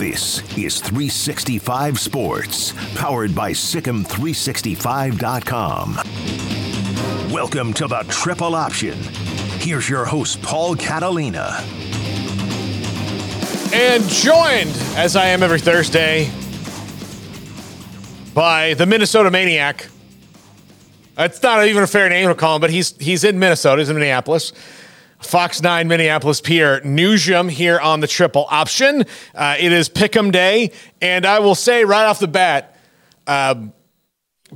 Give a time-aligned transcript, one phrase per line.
[0.00, 6.00] This is 365 Sports, powered by Sikkim365.com.
[7.30, 8.96] Welcome to the Triple Option.
[9.58, 11.62] Here's your host, Paul Catalina.
[13.74, 16.30] And joined, as I am every Thursday,
[18.32, 19.90] by the Minnesota Maniac.
[21.18, 23.90] It's not even a fair name to call him, but he's he's in Minnesota, he's
[23.90, 24.54] in Minneapolis.
[25.20, 29.04] Fox 9 Minneapolis Pierre Noujaim here on the triple option.
[29.34, 32.76] Uh, it is Pick'em Day, and I will say right off the bat,
[33.26, 33.54] uh,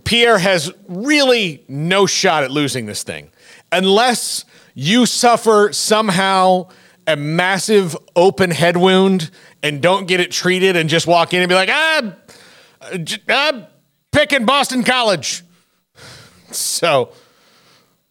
[0.04, 3.30] Pierre has really no shot at losing this thing
[3.70, 4.44] unless
[4.74, 6.68] you suffer somehow
[7.06, 9.30] a massive open head wound
[9.62, 12.12] and don't get it treated and just walk in and be like, ah,
[13.28, 13.66] I'm
[14.10, 15.42] picking Boston College.
[16.50, 17.10] So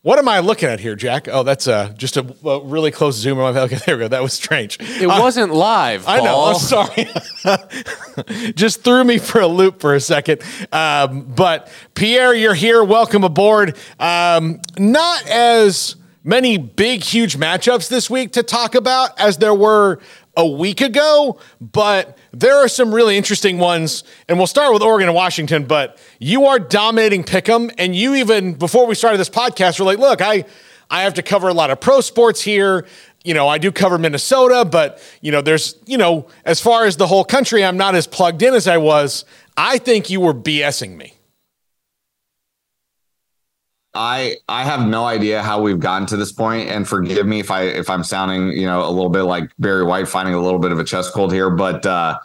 [0.04, 1.30] what am I looking at here, Jack?
[1.30, 3.40] Oh, that's uh, just a, a really close zoom.
[3.40, 4.08] Okay, there we go.
[4.10, 4.78] That was strange.
[4.82, 6.04] It uh, wasn't live.
[6.04, 6.16] Paul.
[6.16, 6.44] I know.
[6.44, 8.52] I'm sorry.
[8.54, 10.42] just threw me for a loop for a second.
[10.74, 12.84] Um, but Pierre, you're here.
[12.84, 13.78] Welcome aboard.
[13.98, 20.00] Um, not as many big, huge matchups this week to talk about as there were
[20.36, 24.04] a week ago, but there are some really interesting ones.
[24.28, 27.74] And we'll start with Oregon and Washington, but you are dominating Pick'em.
[27.78, 30.46] And you even, before we started this podcast, were like, look, I,
[30.90, 32.86] I have to cover a lot of pro sports here.
[33.24, 36.98] You know, I do cover Minnesota, but, you know, there's, you know, as far as
[36.98, 39.24] the whole country, I'm not as plugged in as I was.
[39.56, 41.14] I think you were BSing me.
[43.96, 47.52] I I have no idea how we've gotten to this point, and forgive me if
[47.52, 50.60] I if I'm sounding you know a little bit like Barry White finding a little
[50.60, 52.18] bit of a chest cold here, but uh,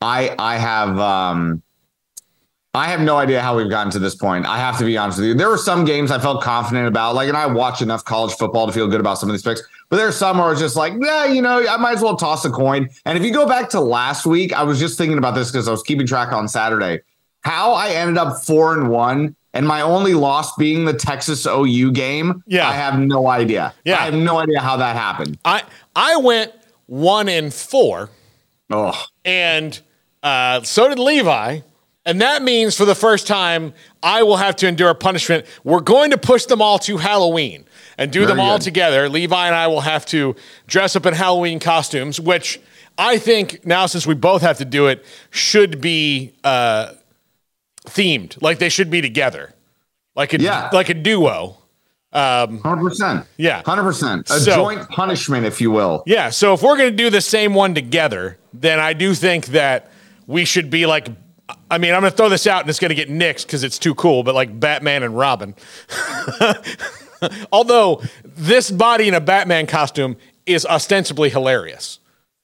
[0.00, 1.62] I I have um,
[2.74, 4.46] I have no idea how we've gotten to this point.
[4.46, 5.34] I have to be honest with you.
[5.34, 8.66] There were some games I felt confident about, like, and I watch enough college football
[8.66, 9.62] to feel good about some of these picks.
[9.90, 12.46] But there's some where it's just like, yeah, you know, I might as well toss
[12.46, 12.88] a coin.
[13.04, 15.68] And if you go back to last week, I was just thinking about this because
[15.68, 17.00] I was keeping track on Saturday.
[17.42, 21.92] How I ended up four and one and my only loss being the Texas OU
[21.92, 22.42] game.
[22.46, 22.68] Yeah.
[22.68, 23.74] I have no idea.
[23.84, 24.00] Yeah.
[24.00, 25.38] I have no idea how that happened.
[25.44, 25.62] I
[25.94, 26.52] I went
[26.86, 28.10] one and four.
[28.70, 29.00] Oh.
[29.24, 29.78] And
[30.22, 31.60] uh, so did Levi.
[32.04, 35.46] And that means for the first time, I will have to endure punishment.
[35.62, 37.64] We're going to push them all to Halloween
[37.96, 38.64] and do Very them all good.
[38.64, 39.08] together.
[39.08, 40.34] Levi and I will have to
[40.66, 42.60] dress up in Halloween costumes, which
[42.98, 46.94] I think now, since we both have to do it, should be uh,
[47.86, 48.40] themed.
[48.40, 49.54] Like they should be together,
[50.14, 50.70] like a yeah.
[50.72, 51.58] like a duo.
[52.12, 53.26] Um, hundred percent.
[53.36, 54.28] Yeah, hundred percent.
[54.30, 56.02] A so, joint punishment, if you will.
[56.06, 56.30] Yeah.
[56.30, 59.90] So if we're gonna do the same one together, then I do think that
[60.26, 61.08] we should be like.
[61.70, 63.94] I mean, I'm gonna throw this out, and it's gonna get nixed because it's too
[63.94, 64.22] cool.
[64.22, 65.54] But like Batman and Robin.
[67.52, 70.16] Although this body in a Batman costume
[70.46, 71.98] is ostensibly hilarious.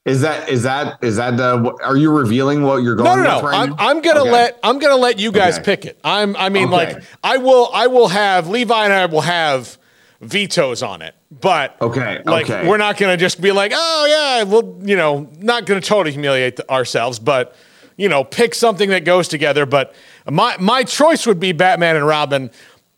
[0.08, 1.76] Is that is that is that the?
[1.84, 3.22] Are you revealing what you're going?
[3.22, 3.46] No, no, no.
[3.46, 4.30] Right I'm, I'm, gonna okay.
[4.30, 5.64] let I'm gonna let you guys okay.
[5.64, 6.00] pick it.
[6.02, 6.34] I'm.
[6.36, 6.94] I mean, okay.
[6.94, 7.68] like I will.
[7.72, 9.76] I will have Levi and I will have
[10.22, 11.14] vetoes on it.
[11.30, 12.66] But okay, like okay.
[12.66, 16.56] we're not gonna just be like, oh yeah, we'll you know, not gonna totally humiliate
[16.56, 17.54] the, ourselves, but
[17.98, 19.66] you know, pick something that goes together.
[19.66, 19.94] But
[20.26, 22.50] my my choice would be Batman and Robin.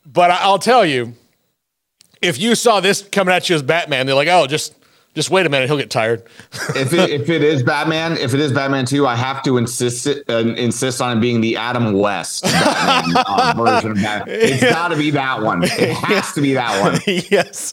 [0.07, 1.15] But I'll tell you,
[2.23, 4.75] if you saw this coming at you as Batman, they're like, oh, just
[5.15, 6.23] just wait a minute, he'll get tired.
[6.77, 10.07] if it, if it is Batman, if it is Batman 2, I have to insist
[10.07, 14.37] uh, insist on it being the Adam West Batman, uh, version of Batman.
[14.41, 15.65] It's got to be that one.
[15.65, 15.71] It
[16.05, 17.01] has to be that one.
[17.29, 17.73] yes,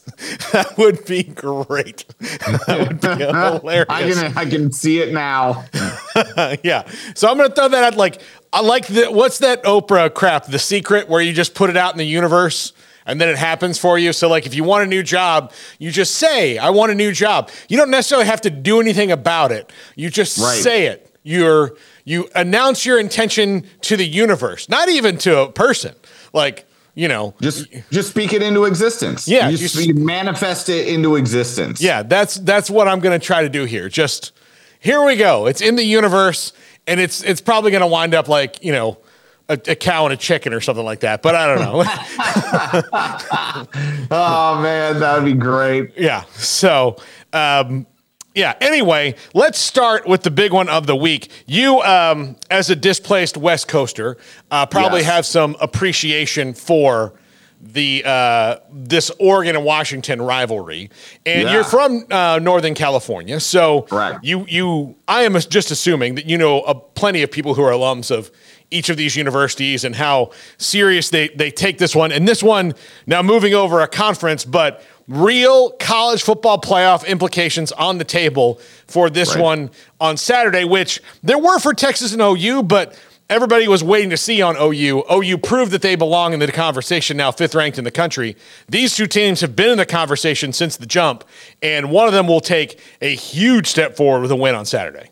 [0.52, 2.06] that would be great.
[2.18, 3.86] That would be hilarious.
[3.88, 5.64] I can I can see it now.
[6.64, 7.96] yeah, so I'm gonna throw that out.
[7.96, 8.20] Like
[8.52, 10.46] I like the what's that Oprah crap?
[10.46, 12.72] The Secret, where you just put it out in the universe
[13.08, 14.12] and then it happens for you.
[14.12, 17.10] So, like, if you want a new job, you just say, I want a new
[17.10, 17.50] job.
[17.68, 19.72] You don't necessarily have to do anything about it.
[19.96, 20.62] You just right.
[20.62, 21.10] say it.
[21.22, 25.94] You're, you announce your intention to the universe, not even to a person.
[26.32, 29.28] Like, you know, just just speak it into existence.
[29.28, 31.80] Yeah, you, just, you manifest it into existence.
[31.80, 33.88] Yeah, that's that's what I'm going to try to do here.
[33.88, 34.32] Just
[34.80, 35.46] here we go.
[35.46, 36.52] It's in the universe,
[36.88, 38.98] and it's it's probably going to wind up like you know
[39.48, 41.22] a, a, cow and a chicken or something like that.
[41.22, 41.84] But I don't know.
[44.10, 45.92] oh man, that would be great.
[45.96, 46.24] Yeah.
[46.34, 46.96] So,
[47.32, 47.86] um,
[48.34, 48.54] Yeah.
[48.60, 51.30] Anyway, let's start with the big one of the week.
[51.46, 54.16] You, um, as a displaced West Coaster,
[54.50, 55.10] uh, probably Yes.
[55.10, 57.14] have some appreciation for
[57.60, 60.90] the uh, this Oregon and Washington rivalry,
[61.26, 61.52] and Yeah.
[61.54, 64.20] you're from uh, Northern California, so Correct.
[64.22, 67.72] you you I am just assuming that you know uh, plenty of people who are
[67.72, 68.30] alums of
[68.70, 72.12] each of these universities and how serious they they take this one.
[72.12, 72.74] And this one
[73.06, 79.08] now moving over a conference, but real college football playoff implications on the table for
[79.08, 79.42] this Right.
[79.42, 79.70] one
[80.00, 82.94] on Saturday, which there were for Texas and OU, but
[83.30, 85.04] everybody was waiting to see on OU.
[85.10, 88.36] OU proved that they belong in the conversation now, fifth ranked in the country.
[88.68, 91.24] These two teams have been in the conversation since the jump,
[91.62, 95.08] and one of them will take a huge step forward with a win on Saturday.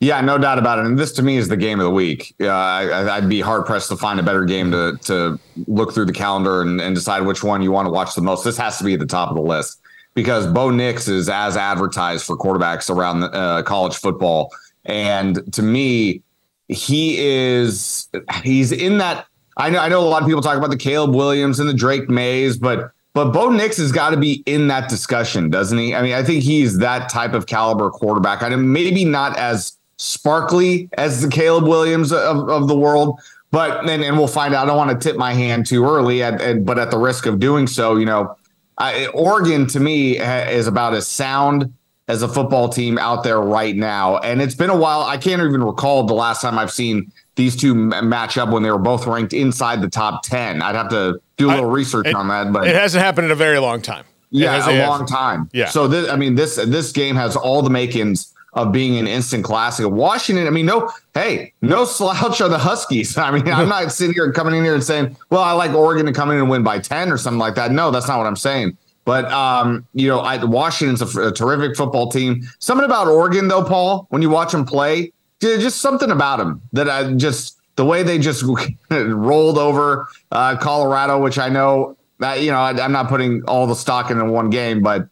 [0.00, 0.86] Yeah, no doubt about it.
[0.86, 2.34] And this to me is the game of the week.
[2.40, 6.06] Uh, I, I'd be hard pressed to find a better game to to look through
[6.06, 8.44] the calendar and, and decide which one you want to watch the most.
[8.44, 9.80] This has to be at the top of the list
[10.14, 14.50] because Bo Nix is as advertised for quarterbacks around the, uh, college football,
[14.84, 16.22] and to me,
[16.68, 18.08] he is
[18.42, 19.26] he's in that.
[19.56, 21.74] I know I know a lot of people talk about the Caleb Williams and the
[21.74, 25.94] Drake Mays, but but Bo Nix has got to be in that discussion, doesn't he?
[25.94, 28.42] I mean, I think he's that type of caliber quarterback.
[28.42, 33.20] I mean, maybe not as sparkly as the Caleb Williams of, of the world,
[33.50, 34.64] but and, and we'll find out.
[34.64, 37.26] I don't want to tip my hand too early, at, at, but at the risk
[37.26, 38.36] of doing so, you know,
[38.78, 41.72] I, Oregon to me is about as sound
[42.08, 45.02] as a football team out there right now, and it's been a while.
[45.02, 48.70] I can't even recall the last time I've seen these two match up when they
[48.70, 50.60] were both ranked inside the top ten.
[50.60, 53.30] I'd have to do a little research it- on that, but It hasn't happened in
[53.30, 54.04] a very long time.
[54.30, 55.48] Yeah, a long time.
[55.52, 55.68] Yeah.
[55.68, 59.44] So this, I mean, this this game has all the makings of being an instant
[59.44, 59.84] classic.
[59.84, 63.18] Of Washington, I mean, no, hey, no slouch are the Huskies.
[63.18, 66.06] I mean, I'm not sitting here coming in here and saying, well, I like Oregon
[66.06, 67.72] to come in and win by 10 or something like that.
[67.72, 68.76] No, that's not what I'm saying.
[69.04, 72.42] But um, you know, I, Washington's a, a terrific football team.
[72.58, 76.62] Something about Oregon, though, Paul, when you watch them play, ju- just something about them
[76.72, 78.42] that I just the way they just
[78.90, 83.66] rolled over uh, Colorado, which I know that you know I, I'm not putting all
[83.66, 85.08] the stock in one game, but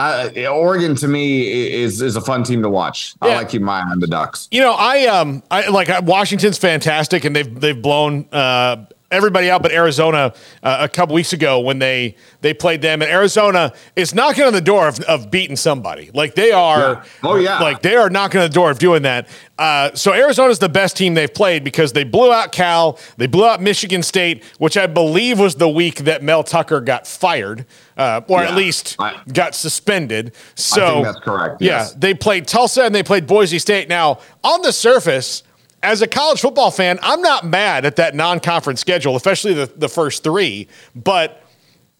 [0.00, 3.14] uh, Oregon to me is is a fun team to watch.
[3.20, 4.48] I like keeping my eye on the Ducks.
[4.50, 9.62] You know, I um, I like Washington's fantastic, and they've they've blown uh, everybody out,
[9.62, 14.14] but Arizona uh, a couple weeks ago when they they played them, and Arizona is
[14.14, 16.10] knocking on the door of, of beating somebody.
[16.14, 17.04] Like they are, Yeah.
[17.22, 17.58] Oh, yeah.
[17.60, 19.28] like they are knocking on the door of doing that.
[19.58, 23.44] Uh, so Arizona's the best team they've played because they blew out Cal, they blew
[23.46, 27.66] out Michigan State, which I believe was the week that Mel Tucker got fired,
[27.98, 30.32] uh, or at least I- got suspended.
[30.54, 31.92] So think that's correct, Yeah, yes.
[31.94, 33.88] they played Tulsa and they played Boise State.
[33.90, 35.42] Now, on the surface,
[35.82, 39.88] as a college football fan, I'm not mad at that non-conference schedule, especially the, the
[39.88, 40.68] first three.
[40.94, 41.42] But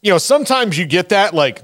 [0.03, 1.35] you know, sometimes you get that.
[1.35, 1.63] Like,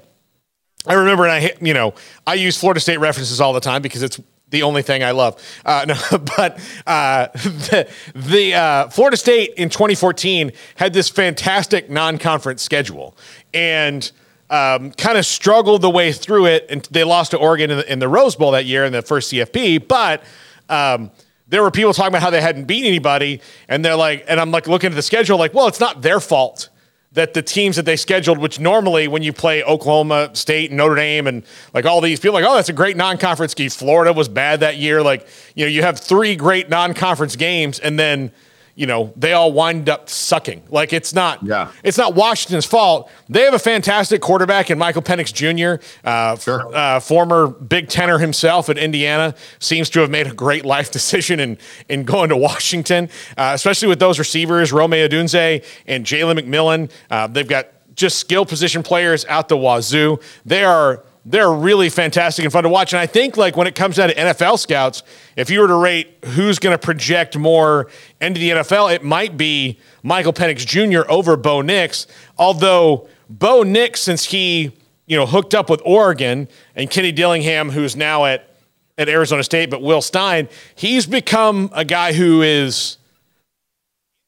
[0.86, 1.94] I remember, and I you know,
[2.26, 4.20] I use Florida State references all the time because it's
[4.50, 5.42] the only thing I love.
[5.64, 12.62] Uh, no, but uh, the, the uh, Florida State in 2014 had this fantastic non-conference
[12.62, 13.16] schedule
[13.52, 14.10] and
[14.48, 17.92] um, kind of struggled the way through it, and they lost to Oregon in the,
[17.92, 19.88] in the Rose Bowl that year in the first CFP.
[19.88, 20.22] But
[20.68, 21.10] um,
[21.48, 24.50] there were people talking about how they hadn't beat anybody, and they're like, and I'm
[24.50, 26.68] like looking at the schedule, like, well, it's not their fault
[27.12, 30.96] that the teams that they scheduled, which normally when you play Oklahoma State and Notre
[30.96, 33.70] Dame and like all these people, like, oh, that's a great non-conference game.
[33.70, 35.02] Florida was bad that year.
[35.02, 38.32] Like, you know, you have three great non-conference games, and then
[38.76, 40.62] you know they all wind up sucking.
[40.70, 41.72] Like it's not, Yeah.
[41.82, 43.10] it's not Washington's fault.
[43.28, 46.70] They have a fantastic quarterback in Michael Penix Jr., uh, Sure.
[46.76, 51.40] uh, former Big Tenor himself at Indiana, seems to have made a great life decision
[51.40, 56.90] in in going to Washington, uh, especially with those receivers, Rome Odunze and Jalen McMillan.
[57.10, 60.20] Uh, they've got just skill position players out the wazoo.
[60.44, 62.92] They are they're really fantastic and fun to watch.
[62.92, 65.02] And I think like when it comes down to NFL scouts,
[65.34, 67.88] if you were to rate who's going to project more
[68.20, 71.10] into the NFL, it might be Michael Penix Jr.
[71.10, 72.06] over Bo Nix.
[72.38, 74.72] Although Bo Nix, since he
[75.06, 78.48] you know hooked up with Oregon and Kenny Dillingham, who's now at
[78.96, 82.98] at Arizona State, but Will Stein, he's become a guy who is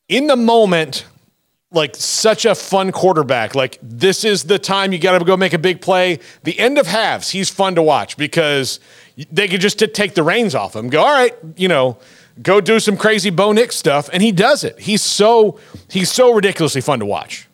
[0.09, 1.07] in the moment
[1.71, 3.55] like such a fun quarterback.
[3.55, 6.19] Like this is the time you got to go make a big play.
[6.45, 8.81] The end of halves, he's fun to watch because
[9.31, 10.89] they could just take the reins off him.
[10.89, 11.99] Go, all right, you know,
[12.43, 14.79] go do some crazy Bo Nix stuff, and he does it.
[14.79, 15.59] He's so
[15.91, 17.49] he's so ridiculously fun to watch.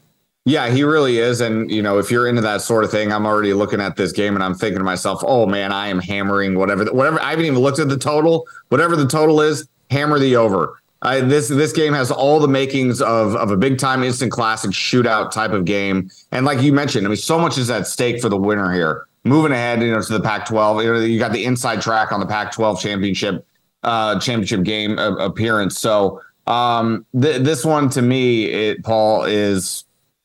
[0.47, 1.40] Yeah, he really is.
[1.40, 4.12] And, you know, if you're into that sort of thing, I'm already looking at this
[4.12, 7.18] game and I'm thinking to myself, oh man, I am hammering whatever, whatever.
[7.23, 8.47] I haven't even looked at the total.
[8.68, 10.83] Whatever the total is, hammer the over.
[11.04, 14.70] I, this this game has all the makings of of a big time instant classic
[14.70, 16.11] shootout type of game.
[16.32, 19.06] And like you mentioned, I mean, so much is at stake for the winner here.
[19.25, 20.82] moving ahead, you know, to the Pac-12.
[20.84, 23.46] You know, you got the inside track on the Pac-12 championship
[23.82, 25.78] uh, championship game uh, appearance.
[25.78, 29.84] So um, th- this one to me, it, Paul is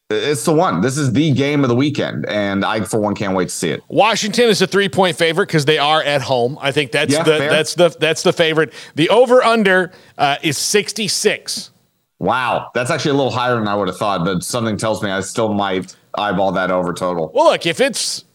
[0.09, 0.81] it's the one.
[0.81, 3.69] This is the game of the weekend, and I for one can't wait to see
[3.69, 3.83] it.
[3.89, 6.57] Washington is a three point favorite because they are at home.
[6.61, 7.49] I think that's Yeah, the fair.
[7.49, 8.73] that's the that's the favorite.
[8.95, 11.71] The over under uh, is sixty six.
[12.17, 15.09] Wow, that's actually a little higher than I would have thought, but something tells me
[15.11, 17.31] I still might eyeball that over total.
[17.33, 18.25] Well, look, if it's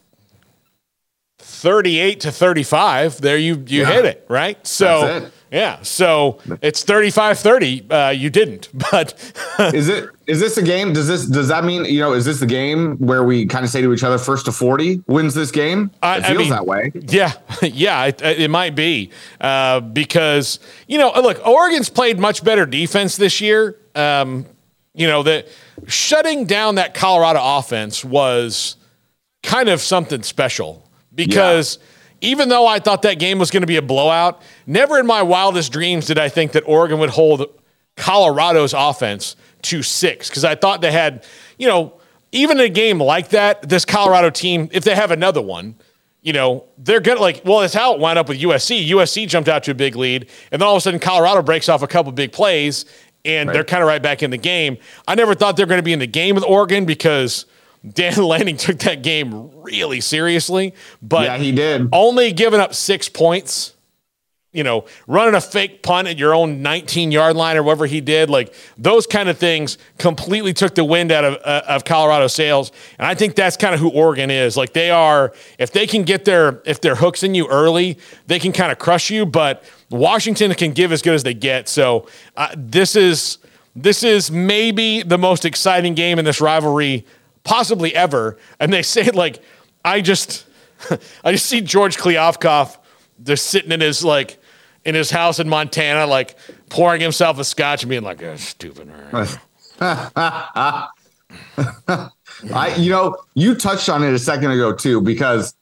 [1.39, 3.91] 38 to 35, there you you Yeah.
[3.91, 4.65] hit it, right?
[4.65, 5.31] So That's it.
[5.51, 7.91] Yeah, so it's 35-30.
[7.91, 9.13] Uh, you didn't, but
[9.73, 10.91] is it is this a game?
[10.91, 12.13] Does this does that mean you know?
[12.13, 15.03] Is this the game where we kind of say to each other, first to forty
[15.07, 15.91] wins this game?
[16.01, 16.91] I- it I feels mean- that way.
[16.95, 22.65] Yeah, yeah, it, it might be uh, because you know, look, Oregon's played much better
[22.65, 23.77] defense this year.
[23.93, 24.45] Um,
[24.93, 25.47] you know that
[25.87, 28.77] shutting down that Colorado offense was
[29.43, 31.77] kind of something special because
[32.25, 35.21] even though I thought that game was going to be a blowout, never in my
[35.21, 37.47] wildest dreams did I think that Oregon would hold
[37.95, 41.25] Colorado's offense to six because I thought they had,
[41.57, 41.93] you know,
[42.31, 45.75] even in a game like that, this Colorado team, if they have another one,
[46.21, 48.89] you know, they're gonna like, well, that's how it wound up with USC.
[48.89, 51.69] USC jumped out to a big lead, and then all of a sudden Colorado breaks
[51.69, 52.85] off a couple big plays,
[53.23, 54.77] and they're kind of right back in the game.
[55.07, 57.45] I never thought they were going to be in the game with Oregon because
[57.93, 61.89] Dan Lanning took that game really seriously, but Yeah, he did.
[61.91, 63.73] only giving up six points.
[64.51, 67.99] You know, running a fake punt at your own 19 yard line or whatever he
[67.99, 72.27] did, like those kind of things completely took the wind out of, uh, of Colorado
[72.27, 72.71] sails.
[72.97, 74.55] And I think that's kind of who Oregon is.
[74.55, 78.39] Like they are, if they can get their, if they're hooks in you early, they
[78.39, 79.25] can kind of crush you.
[79.25, 81.67] But Washington can give as good as they get.
[81.67, 83.39] So uh, this is,
[83.75, 87.05] this is maybe the most exciting game in this rivalry
[87.45, 88.37] possibly ever.
[88.59, 89.41] And they say like,
[89.85, 90.45] I just,
[91.23, 92.77] I just see George Kliavkoff
[93.23, 94.37] just sitting in his like
[94.83, 96.35] in his house in Montana, like
[96.69, 98.91] pouring himself a scotch and being like, oh, stupid.
[102.53, 105.55] I, you know, you touched on it a second ago too, because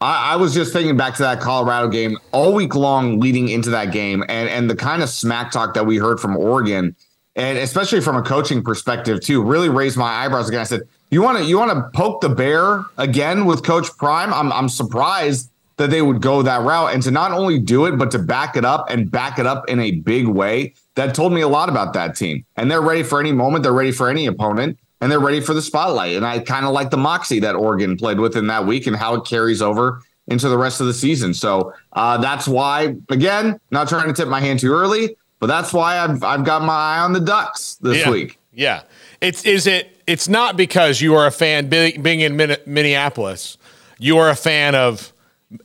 [0.00, 3.70] I, I was just thinking back to that Colorado game all week long leading into
[3.70, 6.96] that game, and and the kind of smack talk that we heard from Oregon,
[7.36, 10.60] and especially from a coaching perspective too, really raised my eyebrows again.
[10.60, 14.34] I said, "You want to you want to poke the bear again with Coach Prime?"
[14.34, 17.96] I'm I'm surprised that they would go that route and to not only do it
[17.96, 20.74] but to back it up and back it up in a big way.
[20.96, 23.62] That told me a lot about that team, and they're ready for any moment.
[23.62, 26.16] They're ready for any opponent and they're ready for the spotlight.
[26.16, 28.94] And I kind of like the moxie that Oregon played with in that week and
[28.94, 31.34] how it carries over into the rest of the season.
[31.34, 35.72] So uh, that's why, again, not trying to tip my hand too early, but that's
[35.72, 38.10] why I've I've got my eye on the Ducks this yeah.
[38.10, 38.38] week.
[38.52, 38.82] Yeah.
[39.20, 43.58] It's is it it's not because you are a fan being, in Minneapolis.
[43.98, 45.12] You are a fan of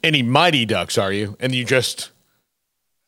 [0.03, 1.35] any Mighty Ducks, are you?
[1.39, 2.11] And you just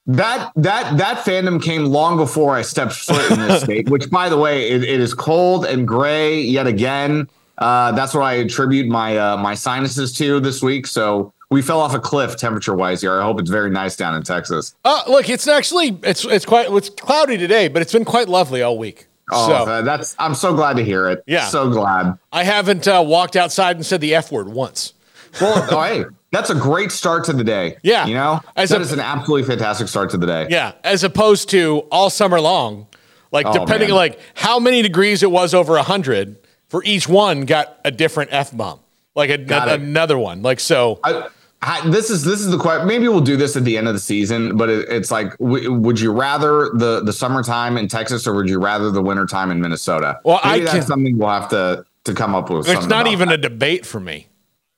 [0.06, 3.90] That that that fandom came long before I stepped foot in this state.
[3.90, 7.28] Which, by the way, it, it is cold and gray yet again.
[7.58, 10.88] Uh, that's what I attribute my uh, my sinuses to this week.
[10.88, 13.20] So we fell off a cliff temperature wise here.
[13.20, 14.76] I hope it's very nice down in Texas.
[14.86, 15.30] uh, look.
[15.30, 19.09] It's actually it's it's quite it's cloudy today, but it's been quite lovely all week.
[19.32, 21.24] Oh, so that's I'm so glad to hear it.
[21.28, 21.46] Yeah.
[21.48, 22.18] so glad.
[22.32, 24.94] I haven't uh, walked outside and said the f word once.
[25.40, 27.78] Well, oh, hey, that's a great start to the day.
[27.84, 28.06] Yeah.
[28.08, 30.48] you know, As that a- is an absolutely fantastic start to the day.
[30.50, 32.88] Yeah, as opposed to all summer long,
[33.32, 33.96] like Oh, depending man.
[33.98, 38.56] like how many degrees it was over hundred for each one got a different f
[38.56, 38.80] bomb,
[39.16, 40.42] like a, another one.
[40.42, 41.28] Like so, I,
[41.62, 42.88] I, this is this is the question.
[42.88, 45.74] Maybe we'll do this at the end of the season, but it, it's like, w-
[45.74, 49.60] would you rather the the summertime in Texas or would you rather the wintertime in
[49.60, 50.20] Minnesota?
[50.24, 52.68] Well, I Maybe that's can- something we'll have to to come up with.
[52.70, 53.40] it's not even that.
[53.40, 54.28] a debate for me.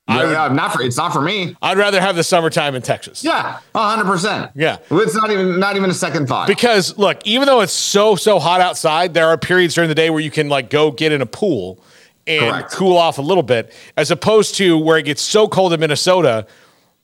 [0.08, 1.56] Yeah, yeah, not for it's not for me.
[1.62, 3.22] I'd rather have the summertime in Texas.
[3.22, 4.50] Yeah, hundred percent.
[4.56, 4.78] Yeah.
[4.90, 6.48] it's not even not even a second thought.
[6.48, 10.10] Because look, even though it's so so hot outside, there are periods during the day
[10.10, 11.78] where you can like go get in a pool
[12.26, 12.72] and Correct.
[12.72, 16.46] cool off a little bit, as opposed to where it gets so cold in Minnesota,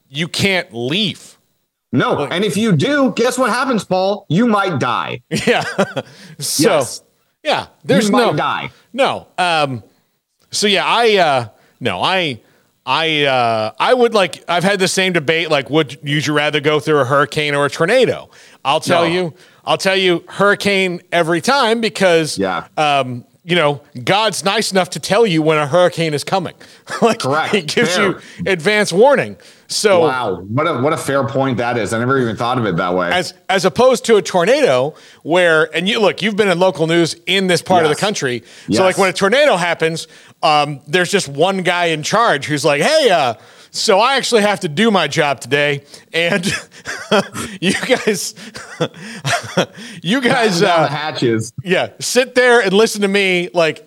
[0.08, 1.38] you can't leave.
[1.92, 4.26] no, and if you do, guess what happens, Paul?
[4.28, 5.22] You might die.
[5.46, 5.62] Yeah.
[6.38, 7.02] so Yes.
[7.42, 8.70] yeah, there's you no might die.
[8.92, 9.26] no.
[9.38, 9.82] Um.
[10.50, 11.48] So yeah, I uh
[11.80, 12.40] no I.
[12.90, 16.80] I uh, I would like I've had the same debate like would you rather go
[16.80, 18.30] through a hurricane or a tornado?
[18.64, 19.10] I'll tell No.
[19.10, 19.34] you
[19.66, 22.66] I'll tell you hurricane every time because Yeah.
[22.78, 26.54] um, you know, God's nice enough to tell you when a hurricane is coming.
[27.02, 27.54] like Correct.
[27.54, 28.08] he gives Fair.
[28.10, 29.36] you advance warning.
[29.68, 31.92] So Wow, what a what a fair point that is.
[31.92, 33.10] I never even thought of it that way.
[33.10, 37.16] as as opposed to a tornado where and you look you've been in local news
[37.26, 38.00] in this part of the Yes.
[38.00, 38.78] country Yes.
[38.78, 40.08] so like when a tornado happens
[40.42, 43.34] um, there's just one guy in charge who's like hey uh,
[43.70, 46.44] So I actually have to do my job today, and
[47.60, 48.34] you guys,
[50.02, 51.52] you guys, uh, hatches.
[51.62, 53.86] yeah, sit there and listen to me, like,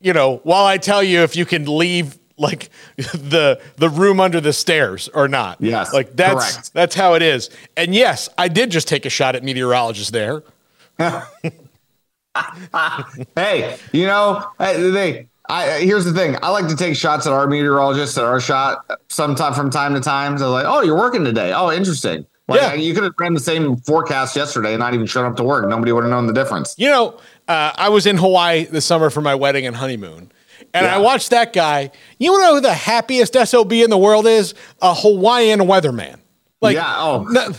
[0.00, 4.40] you know, while I tell you if you can leave like the the room under
[4.40, 5.60] the stairs or not.
[5.60, 6.74] Yes, like that's correct.
[6.74, 7.50] that's how it is.
[7.76, 10.42] And yes, I did just take a shot at meteorologist there.
[13.36, 15.28] Hey, you know, hey, they.
[15.48, 16.36] I here's the thing.
[16.42, 20.00] I like to take shots at our meteorologists at our shot sometime from time to
[20.00, 20.38] time.
[20.38, 21.52] So like, oh, you're working today.
[21.52, 22.24] Oh, interesting.
[22.48, 22.74] Like Yeah.
[22.74, 25.68] you could have ran the same forecast yesterday and not even shown up to work.
[25.68, 26.74] Nobody would have known the difference.
[26.78, 30.30] You know, uh, I was in Hawaii this summer for my wedding and honeymoon.
[30.72, 31.90] And I watched that guy.
[32.18, 34.54] You know who the happiest SOB in the world is?
[34.82, 36.18] A Hawaiian weatherman.
[36.60, 36.94] Like, yeah.
[36.96, 37.52] Oh, no-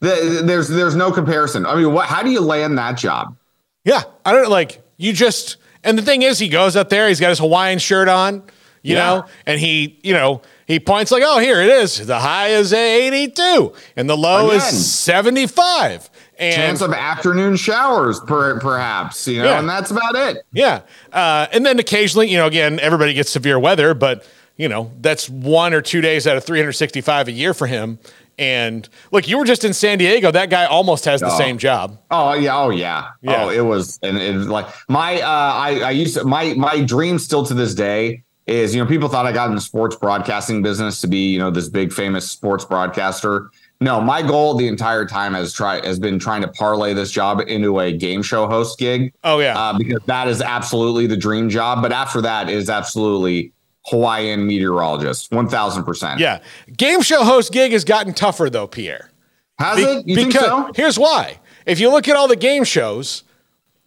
[0.00, 1.66] the, there's there's no comparison.
[1.66, 2.06] I mean, what?
[2.06, 3.36] How do you land that job?
[3.84, 5.56] Yeah, I don't like you just.
[5.84, 7.08] And the thing is, he goes up there.
[7.08, 8.42] He's got his Hawaiian shirt on,
[8.82, 9.06] you Yeah.
[9.06, 12.06] know, and he, you know, he points like, "Oh, here it is.
[12.06, 14.58] The high is eighty-two, and the low Again.
[14.58, 14.90] is
[15.34, 16.08] seventy-five."
[16.38, 19.26] And Chance of afternoon showers, per, perhaps.
[19.28, 19.58] You know, Yeah.
[19.58, 20.38] and that's about it.
[20.52, 20.80] yeah,
[21.12, 24.24] uh, and then occasionally, you know, again, everybody gets severe weather, but
[24.56, 27.66] you know, that's one or two days out of three hundred sixty-five a year for
[27.66, 27.98] him.
[28.40, 30.30] And look, you were just in San Diego.
[30.30, 31.36] That guy almost has the Oh.
[31.38, 31.98] same job.
[32.10, 33.44] Oh yeah, oh yeah, Yeah.
[33.44, 36.80] oh it was, and it was like my, uh, I, I used to, my, my
[36.80, 39.94] dream still to this day is, you know, people thought I got in the sports
[39.94, 43.50] broadcasting business to be, you know, this big famous sports broadcaster.
[43.82, 47.40] No, my goal the entire time has try has been trying to parlay this job
[47.46, 49.12] into a game show host gig.
[49.24, 51.80] Oh yeah, uh, because that is absolutely the dream job.
[51.80, 53.52] But after that is absolutely
[53.86, 56.20] Hawaiian meteorologist, one thousand percent.
[56.20, 56.40] yeah.
[56.76, 59.10] Game show host gig has gotten tougher though, Pierre.
[59.58, 60.06] has Be- it?
[60.08, 60.70] You think so?
[60.76, 61.38] Here's why.
[61.66, 63.22] If you look at all the game shows,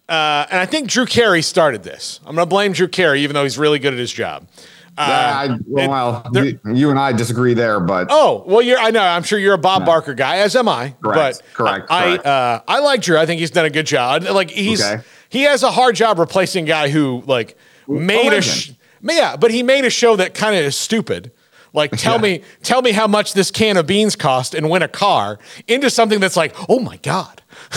[0.08, 2.20] uh, and I think Drew Carey started this.
[2.26, 4.46] I'm going to blame Drew Carey, even though he's really good at his job.
[4.96, 8.78] Yeah, I, it- well, you- you and I disagree there, but Oh well, you're.
[8.78, 9.00] I know.
[9.02, 10.94] I'm sure you're a Bob Barker guy, as am I.
[11.02, 12.26] Correct, But correct, I correct.
[12.26, 13.16] Uh, I like Drew.
[13.18, 14.22] I think he's done a good job.
[14.24, 15.02] Like he's Okay.
[15.30, 17.56] he has a hard job replacing a guy who like
[17.88, 18.36] made a.
[18.36, 18.44] legend.
[18.44, 18.70] Sh-
[19.04, 21.30] yeah, but he made a show that kind of is stupid.
[21.72, 22.20] Like tell Yeah.
[22.38, 25.90] me, tell me how much this can of beans cost and win a car into
[25.90, 27.42] something that's like, oh my god.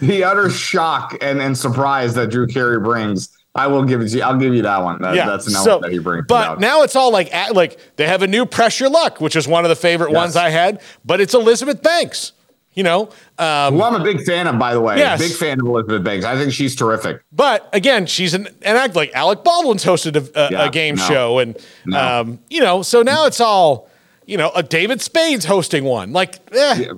[0.00, 4.16] the utter shock and, and surprise that Drew Carey brings, I will give it to
[4.18, 4.22] you.
[4.22, 5.00] I'll give you that one.
[5.02, 6.26] That, that's an element that he brings.
[6.28, 6.60] But out.
[6.60, 9.64] now it's all like like they have a new Press Your Luck, which is one
[9.64, 10.16] of the favorite Yes.
[10.16, 10.80] ones I had.
[11.04, 12.32] But it's Elizabeth Banks.
[12.76, 13.08] You know,
[13.38, 14.98] um, who I'm a big fan of, by the way.
[14.98, 15.18] Yes.
[15.18, 16.24] Big fan of Elizabeth Banks.
[16.26, 17.22] I think she's terrific.
[17.32, 20.96] but again, she's an, an act like Alec Baldwin's hosted a, a, Yeah, a game
[20.96, 21.02] no.
[21.02, 22.20] show, and No.
[22.20, 23.88] um, you know, so now it's all
[24.26, 24.50] you know.
[24.54, 26.88] A David Spade's hosting one, like, eh,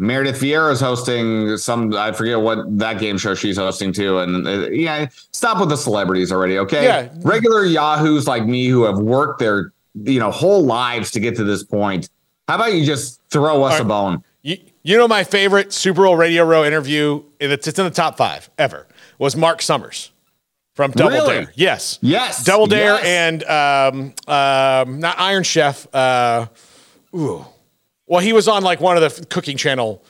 [0.00, 4.18] Meredith Vieira's hosting some, I forget what that game show she's hosting too.
[4.20, 6.84] And uh, yeah, stop with the celebrities already, okay?
[6.84, 7.08] Yeah.
[7.22, 9.72] Regular Yahoos like me who have worked their,
[10.04, 12.08] you know, whole lives to get to this point.
[12.46, 14.22] How about you just throw us a bone?
[14.88, 18.48] You, know my favorite Super Bowl Radio Row interview, it's, it's in the top five
[18.56, 18.86] ever,
[19.18, 20.12] was Mark Summers
[20.72, 21.44] from Double Really?
[21.44, 21.52] Dare.
[21.54, 21.98] Yes.
[22.00, 22.42] Yes.
[22.42, 23.04] Double Dare Yes.
[23.04, 25.86] and um, um, not Iron Chef.
[25.94, 26.46] Uh,
[27.14, 27.44] ooh.
[28.06, 30.02] Well, he was on like one of the cooking channel,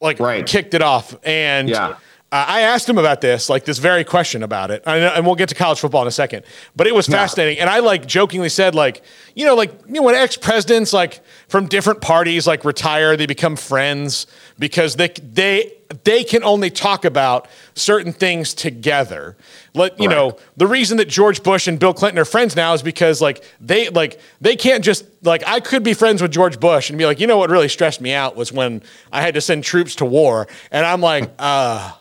[0.00, 0.46] like Right.
[0.46, 1.16] kicked it off.
[1.24, 1.96] And Yeah.
[2.32, 4.82] Uh, I asked him about this, like this very question about it.
[4.86, 6.44] I and we'll get to college football in a second.
[6.74, 7.58] But it was fascinating.
[7.58, 9.02] And I like jokingly said, like,
[9.34, 13.26] you know, like, you know, when ex presidents, like from different parties, like retire, they
[13.26, 14.26] become friends
[14.58, 19.36] because they, they, they can only talk about certain things together.
[19.74, 22.82] Like, you know, the reason that George Bush and Bill Clinton are friends now is
[22.82, 26.88] because like they like they can't just like I could be friends with George Bush
[26.88, 29.42] and be like, you know what really stressed me out was when I had to
[29.42, 30.48] send troops to war.
[30.70, 31.92] And I'm like, uh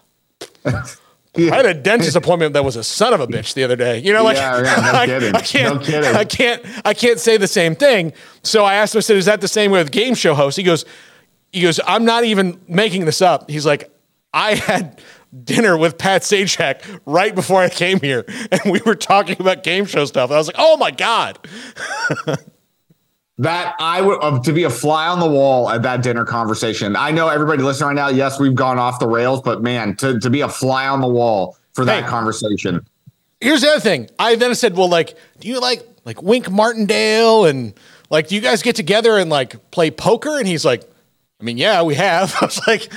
[0.66, 4.00] I had a dentist appointment that was a son of a bitch the other day.
[4.00, 5.36] You know, like Yeah, yeah, no I, kidding.
[5.36, 6.16] I can't, No kidding.
[6.16, 8.14] I can't, I can't say the same thing.
[8.44, 10.64] So I asked him, I said, "Is that the same with game show hosts?" He
[10.64, 10.84] goes,
[11.54, 13.90] "He goes, I'm not even making this up." He's like,
[14.34, 15.02] "I had
[15.46, 19.86] dinner with Pat Sajak right before I came here, and we were talking about game
[19.86, 21.40] show stuff." And I was like, "Oh my god!"
[23.42, 26.96] That I would uh, to be a fly on the wall at that dinner conversation.
[26.96, 28.10] I know everybody listening right now.
[28.10, 31.08] Yes, we've gone off the rails, but man, to, to be a fly on the
[31.08, 32.10] wall for that Hey.
[32.10, 32.86] conversation.
[33.40, 34.08] Here's the other thing.
[34.20, 37.74] I then said, "Well, like, do you like like Wink Martindale and
[38.12, 40.84] like do you guys get together and like play poker?" And he's like,
[41.40, 42.92] "I mean, yeah, we have." I was like.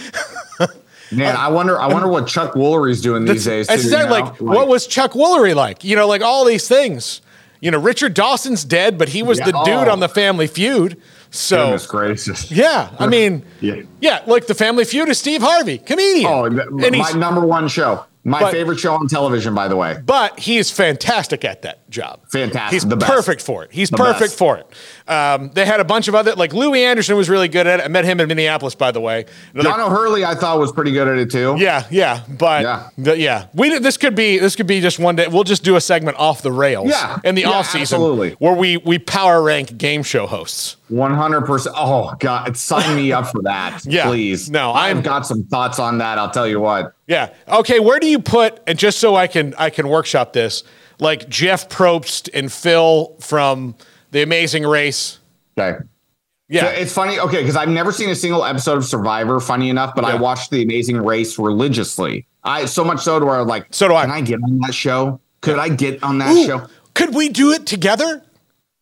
[1.12, 1.80] Man, I wonder.
[1.80, 3.68] I wonder what Chuck Woolery's doing these days.
[3.68, 4.08] Too, you know?
[4.10, 5.84] like, what was Chuck Woolery like?
[5.84, 7.20] You know, like all these things.
[7.60, 9.92] You know, Richard Dawson's dead, but he was Yeah, the dude oh.
[9.92, 11.00] on the Family Feud.
[11.30, 12.50] So Goodness gracious.
[12.50, 13.82] yeah, I mean, Yeah.
[14.00, 14.22] yeah.
[14.26, 16.30] like the Family Feud is Steve Harvey, comedian.
[16.30, 16.56] Oh, and
[16.96, 18.04] my number one show.
[18.26, 19.98] My But- favorite show on television, by the way.
[20.04, 22.20] but he is fantastic at that job.
[22.32, 22.72] Fantastic.
[22.72, 23.12] He's The best.
[23.12, 23.70] perfect for it.
[23.72, 24.38] He's The perfect best.
[24.38, 24.66] for it.
[25.06, 27.84] Um, they had a bunch of other, like Louie Anderson was really good at it.
[27.84, 29.26] I met him in Minneapolis, by the way.
[29.52, 31.56] Another- John O'Hurley, I thought was pretty good at it too.
[31.58, 32.80] yeah, yeah, but Yeah.
[32.96, 35.26] the- yeah, we this could be this could be just one day.
[35.28, 37.18] We'll just do a segment off the rails, Yeah.
[37.24, 38.36] in the Yeah, off season, absolutely.
[38.38, 40.76] where we we power rank game show hosts.
[40.88, 41.74] One hundred percent.
[41.78, 44.06] Oh God, sign me up for that, Yeah.
[44.06, 44.50] please.
[44.50, 46.18] No, I've got some thoughts on that.
[46.18, 46.92] I'll tell you what.
[47.06, 47.32] Yeah.
[47.48, 47.80] Okay.
[47.80, 50.64] Where do you put and just so I can I can workshop this
[51.00, 53.74] like Jeff Probst and Phil from
[54.12, 55.18] The Amazing Race?
[55.58, 55.78] Okay.
[56.48, 56.62] Yeah.
[56.62, 59.94] So it's funny, okay, because I've never seen a single episode of Survivor, funny enough,
[59.94, 60.20] but I Yeah.
[60.20, 62.26] watched The Amazing Race religiously.
[62.44, 64.02] I so much so to where I'm like, So do I.
[64.02, 65.20] Can I get on that show?
[65.40, 66.66] Could I get on that Ooh, show?
[66.94, 68.22] Could we do it together?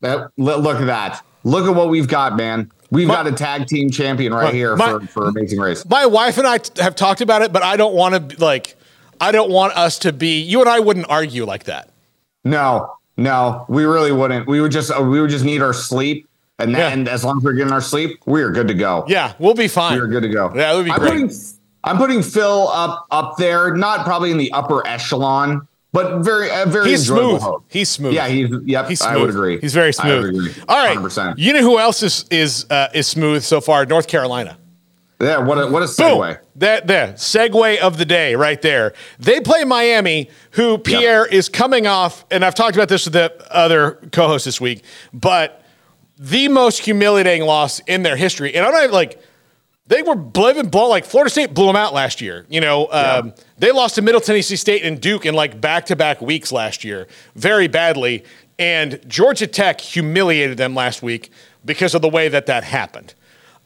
[0.01, 1.25] That, look at that.
[1.45, 2.69] Look at what we've got, man.
[2.93, 5.83] We've My- got a tag team champion right My- here my- for, for Amazing Race.
[5.89, 8.75] My wife and I t- have talked about it, but I don't want to like.
[9.19, 10.39] I don't want us to be.
[10.41, 11.89] You and I wouldn't argue like that.
[12.43, 14.47] No, no, we really wouldn't.
[14.47, 16.29] We would just uh, we would just need our sleep,
[16.59, 16.89] and Yeah.
[16.91, 19.05] then as long as we're getting our sleep, we are good to go.
[19.07, 19.93] Yeah, we'll be fine.
[19.95, 20.51] we are good to go.
[20.53, 21.11] Yeah, that would be I'm great.
[21.13, 21.31] Putting,
[21.85, 26.65] I'm putting Phil up up there, not probably in the upper echelon, but very uh,
[26.65, 27.41] very He's smooth.
[27.41, 27.63] host.
[27.69, 28.13] He's smooth.
[28.13, 28.89] Yeah, he's yep.
[28.89, 29.13] He's smooth.
[29.13, 29.59] I would agree.
[29.61, 30.63] He's very I smooth.
[30.67, 30.97] All right.
[30.97, 31.35] 100%.
[31.37, 33.85] You know who else is is uh, is smooth so far?
[33.85, 34.57] North Carolina.
[35.21, 36.19] Yeah, what a what a Boom.
[36.19, 36.39] segue.
[36.57, 38.93] That the segue of the day right there.
[39.19, 43.31] They play Miami, who Pierre is coming off, and I've talked about this with the
[43.55, 45.63] other co-host this week, but
[46.17, 48.53] the most humiliating loss in their history.
[48.53, 49.21] And I'm not like
[49.87, 52.45] they were living blown like Florida State blew them out last year.
[52.49, 56.51] You know, um, they lost to Middle Tennessee State and Duke in like back-to-back weeks
[56.51, 58.23] last year, very badly.
[58.59, 61.31] And Georgia Tech humiliated them last week
[61.65, 63.13] because of the way that that happened.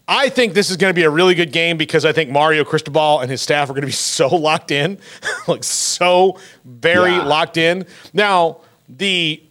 [0.07, 2.63] I think this is going to be a really good game because I think Mario
[2.63, 4.97] Cristobal and his staff are going to be so locked in,
[5.47, 7.25] like so very Yeah.
[7.25, 7.85] locked in.
[8.13, 9.43] Now, the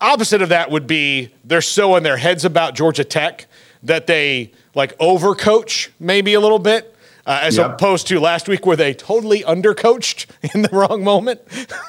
[0.00, 3.46] opposite of that would be they're so in their heads about Georgia Tech
[3.82, 6.92] that they like overcoach maybe a little bit.
[7.26, 7.72] Uh, as Yep.
[7.72, 11.40] opposed to last week where they totally undercoached in the wrong moment.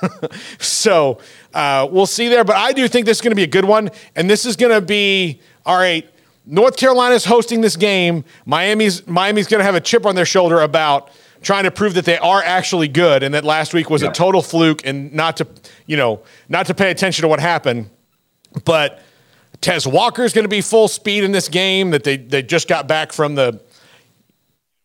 [0.57, 1.19] so
[1.53, 2.43] uh, we'll see there.
[2.43, 3.91] But I do think this is going to be a good one.
[4.15, 6.09] And this is going to be all right.
[6.47, 8.23] North Carolina's hosting this game.
[8.47, 11.11] Miami's Miami's going to have a chip on their shoulder about
[11.43, 14.41] trying to prove that they are actually good and that last week was a total
[14.41, 15.47] fluke and not to
[15.85, 17.91] you know not to pay attention to what happened.
[18.65, 19.03] But
[19.61, 21.91] Tez Walker is going to be full speed in this game.
[21.91, 23.61] That they they just got back from the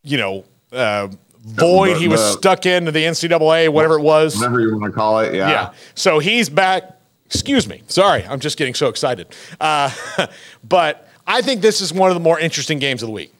[0.03, 1.07] you know uh,
[1.39, 4.35] void he was stuck into the NCAA whatever it was.
[4.35, 5.33] Whatever you want to call it.
[5.33, 5.49] Yeah.
[5.49, 5.73] Yeah.
[5.95, 6.99] So he's back.
[7.25, 7.81] Excuse me.
[7.87, 9.27] Sorry, I'm just getting so excited.
[9.59, 9.91] Uh,
[10.63, 13.33] but I think this is one of the more interesting games of the week.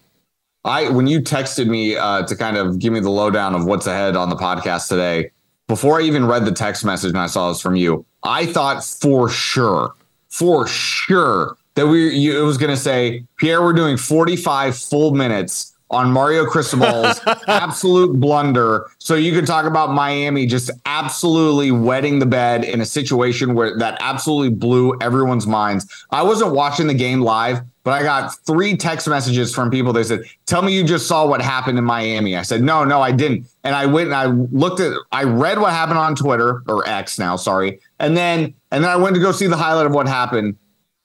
[0.65, 3.85] I when you texted me uh, to kind of give me the lowdown of what's
[3.85, 5.31] ahead on the podcast today,
[5.67, 8.83] before I even read the text message and I saw this from you, I thought
[8.83, 9.93] for sure,
[10.33, 15.13] for sure that we you, it was going to say Pierre, we're doing 45 full
[15.13, 18.89] minutes on Mario Cristobal's absolute blunder.
[18.97, 23.77] So you could talk about Miami just absolutely wetting the bed in a situation where
[23.77, 26.05] that absolutely blew everyone's minds.
[26.11, 29.93] I wasn't watching the game live, but I got three text messages from people.
[29.93, 32.35] They said, Tell me you just saw what happened in Miami.
[32.35, 33.45] I said, No, no, I didn't.
[33.63, 37.19] And I went and I looked at I read what happened on Twitter or X
[37.19, 37.79] now, sorry.
[37.99, 40.57] And then and then I went to go see the highlight of what happened.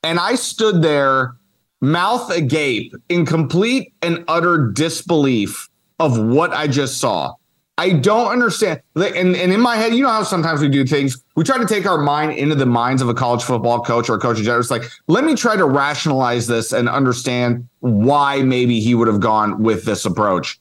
[0.05, 1.35] And I stood there
[1.81, 7.35] mouth agape in complete and utter disbelief of what I just saw.
[7.77, 8.83] I don't understand.
[8.97, 11.67] And, and in my head, you know how sometimes we do things, we try to
[11.67, 14.59] take our mind into the minds of a college football coach or a coach general.
[14.59, 19.21] It's like, let me try to rationalize this and understand why maybe he would have
[19.21, 20.59] gone with this approach.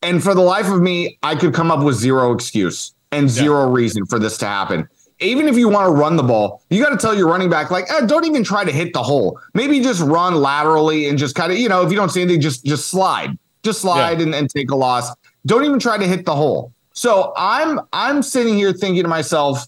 [0.00, 3.68] And for the life of me, I could come up with zero excuse and zero
[3.68, 4.88] reason for this to happen.
[5.22, 7.70] Even if you want to run the ball, you got to tell your running back,
[7.70, 9.38] like, eh, don't even try to hit the hole.
[9.54, 12.40] Maybe just run laterally and just kind of, you know, if you don't see anything,
[12.40, 15.10] just just slide, just slide and, and take a loss.
[15.46, 16.72] Don't even try to hit the hole.
[16.92, 19.66] So I'm I'm sitting here thinking to myself,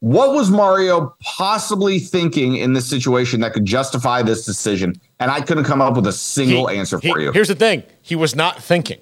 [0.00, 4.94] what was Mario possibly thinking in this situation that could justify this decision?
[5.20, 7.32] And I couldn't come up with a single He- answer he- for you.
[7.32, 9.00] Here's the thing: he was not thinking.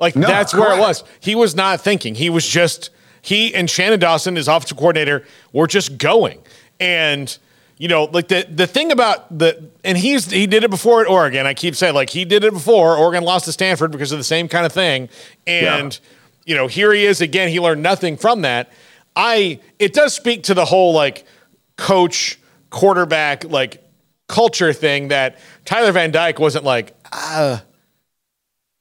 [0.00, 1.02] Like No, that's where it was.
[1.20, 2.14] He was not thinking.
[2.14, 2.90] He was just
[3.22, 6.40] he and Shannon Dawson, his offensive coordinator, were just going.
[6.80, 7.36] And
[7.78, 11.08] you know, like the the thing about the and he's he did it before at
[11.08, 11.46] Oregon.
[11.46, 12.96] I keep saying like he did it before.
[12.96, 15.08] Oregon lost to Stanford because of the same kind of thing.
[15.46, 15.98] And
[16.44, 17.48] you know, here he is again.
[17.50, 18.72] He learned nothing from that.
[19.14, 21.24] I it does speak to the whole like
[21.76, 22.38] coach
[22.70, 23.82] quarterback like
[24.26, 27.62] culture thing that Tyler Van Dyke wasn't like ah,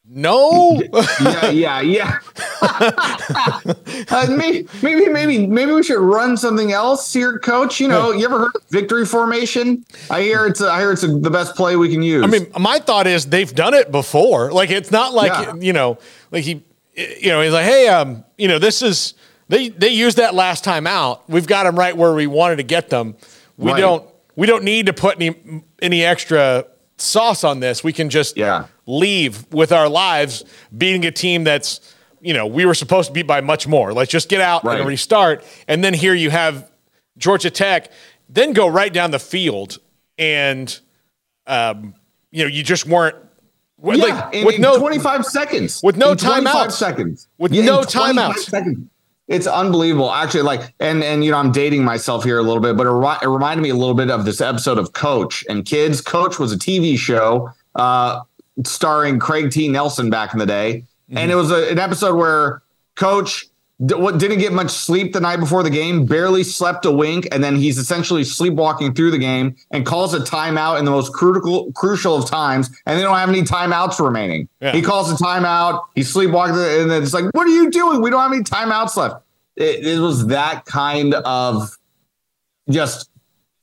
[0.10, 0.82] No.
[1.22, 2.20] yeah, yeah, yeah.
[2.62, 7.80] uh, maybe, maybe, maybe, maybe we should run something else here, Coach.
[7.80, 9.86] You know, you ever heard of victory formation?
[10.10, 12.24] I hear it's, a, I hear it's a, the best play we can use.
[12.24, 14.52] I mean, my thought is they've done it before.
[14.52, 15.56] Like it's not like Yeah.
[15.60, 15.98] you know,
[16.32, 16.63] like he,
[16.96, 19.13] you know, he's like, hey, um, you know, this is
[19.50, 21.30] they they used that last time out.
[21.30, 23.15] We've got them right where we wanted to get them.
[23.58, 23.80] We Right.
[23.82, 26.65] don't we don't need to put any any extra
[26.98, 27.84] sauce on this.
[27.84, 28.67] We can just Yeah.
[28.88, 30.43] Leave with our lives
[30.76, 33.93] beating a team that's you know we were supposed to beat by much more.
[33.93, 34.80] Let's just get out Right.
[34.80, 35.43] and restart.
[35.67, 36.71] And then here you have
[37.17, 37.91] Georgia Tech,
[38.30, 39.78] then go right down the field
[40.17, 40.80] and
[41.45, 41.93] um,
[42.32, 43.15] you know you just weren't
[43.84, 45.82] yeah, like in, with in no 25 seconds.
[45.84, 46.71] with no In 25 timeouts.
[46.71, 47.28] seconds.
[47.38, 48.38] With in no 25 timeouts.
[48.39, 48.89] seconds.
[49.28, 50.43] It's unbelievable, actually.
[50.43, 53.28] Like, and and you know, I'm dating myself here a little bit, but it, it
[53.28, 56.00] reminded me a little bit of this episode of Coach and Kids.
[56.02, 58.21] Coach was a TV show uh,
[58.65, 59.67] starring Craig T.
[59.67, 61.17] Nelson back in the day, Mm-hmm.
[61.20, 62.62] and it was a, an episode where
[62.98, 63.46] Coach
[63.86, 67.30] d- what didn't get much sleep the night before the game, barely slept a wink,
[67.32, 71.13] and then he's essentially sleepwalking through the game and calls a timeout in the most
[71.13, 74.50] critical crucial of times, and they don't have any timeouts remaining.
[74.60, 74.74] Yeah.
[74.74, 78.02] He calls a timeout, he's sleepwalking, and then it's like, "What are you doing?
[78.02, 79.24] We don't have any timeouts left."
[79.56, 81.70] It, it was that kind of
[82.70, 83.10] just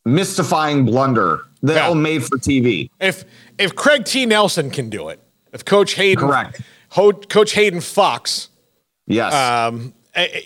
[0.05, 1.89] mystifying blunder that Yeah.
[1.89, 2.91] all made for TV.
[3.01, 3.25] if
[3.59, 4.27] if Craig T.
[4.27, 5.21] Nelson can do it,
[5.53, 6.61] if Coach Hayden Correct.
[6.91, 8.49] Ho- Coach Hayden Fox,
[9.07, 9.33] Yes.
[9.35, 9.93] um,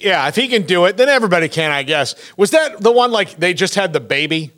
[0.00, 2.14] yeah, if he can do it, then everybody can, I guess.
[2.36, 4.52] Was that the one like they just had the baby?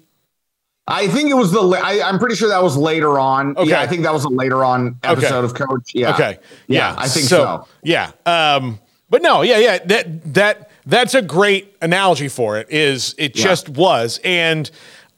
[0.86, 1.60] I think it was the.
[1.60, 3.56] I, I'm pretty sure that was later on.
[3.56, 3.70] Okay.
[3.70, 5.90] Yeah, I think that was a later on episode of Coach.
[5.94, 6.14] Yeah.
[6.14, 6.38] Okay.
[6.66, 7.66] Yeah, I think so.
[7.82, 8.10] Yeah.
[8.26, 9.78] Um, but no, yeah, yeah.
[9.84, 12.68] That that that's a great analogy for it.
[12.70, 13.44] Is it Yeah.
[13.44, 14.68] just was and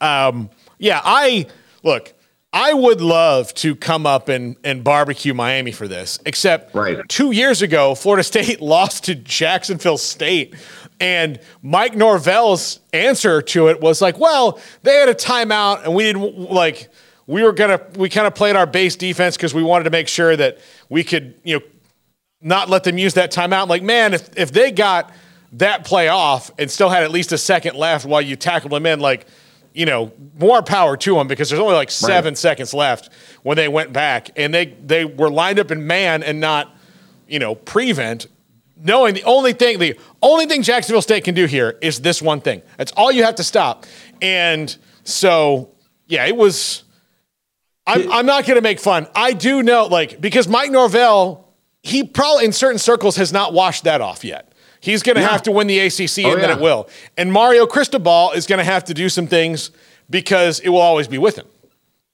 [0.03, 1.01] um, yeah.
[1.05, 1.47] I
[1.83, 2.12] look.
[2.53, 6.99] I would love to come up and, and barbecue Miami for this, except Right.
[7.09, 10.55] two years ago, Florida State lost to Jacksonville State.
[11.01, 16.05] And Mike Norvell's answer to it was like, well, they had a timeout and we
[16.05, 16.91] didn't like,
[17.27, 19.91] we were going to, we kind of played our base defense because we wanted to
[19.91, 20.59] make sure that
[20.91, 21.62] we could, you know,
[22.43, 23.69] not let them use that timeout.
[23.69, 25.12] Like, man, if, if they got
[25.53, 28.85] that play off and still had at least a second left while you tackled them
[28.85, 29.27] in, like,
[29.75, 33.11] you know, more power to them because there's only like seven seconds left
[33.43, 36.75] when they went back and they they were lined up in man and not,
[37.27, 38.27] you know, prevent.
[38.85, 42.41] Knowing the only thing, the only thing Jacksonville State can do here is this one
[42.41, 42.63] thing.
[42.77, 43.87] That's all you have to stop.
[44.21, 45.71] And so,
[46.09, 46.83] yeah, it was.
[47.87, 49.09] I'm, I'm not going to make fun.
[49.15, 51.49] I do know, like, because Mike Norvell,
[51.83, 54.52] he probably in certain circles has not washed that off yet.
[54.83, 55.29] He's going to Yeah.
[55.31, 56.57] have to win the ACC, Oh, and then yeah.
[56.57, 56.88] it will.
[57.16, 59.71] And Mario Cristobal is going to have to do some things
[60.11, 61.47] because it will always be with him.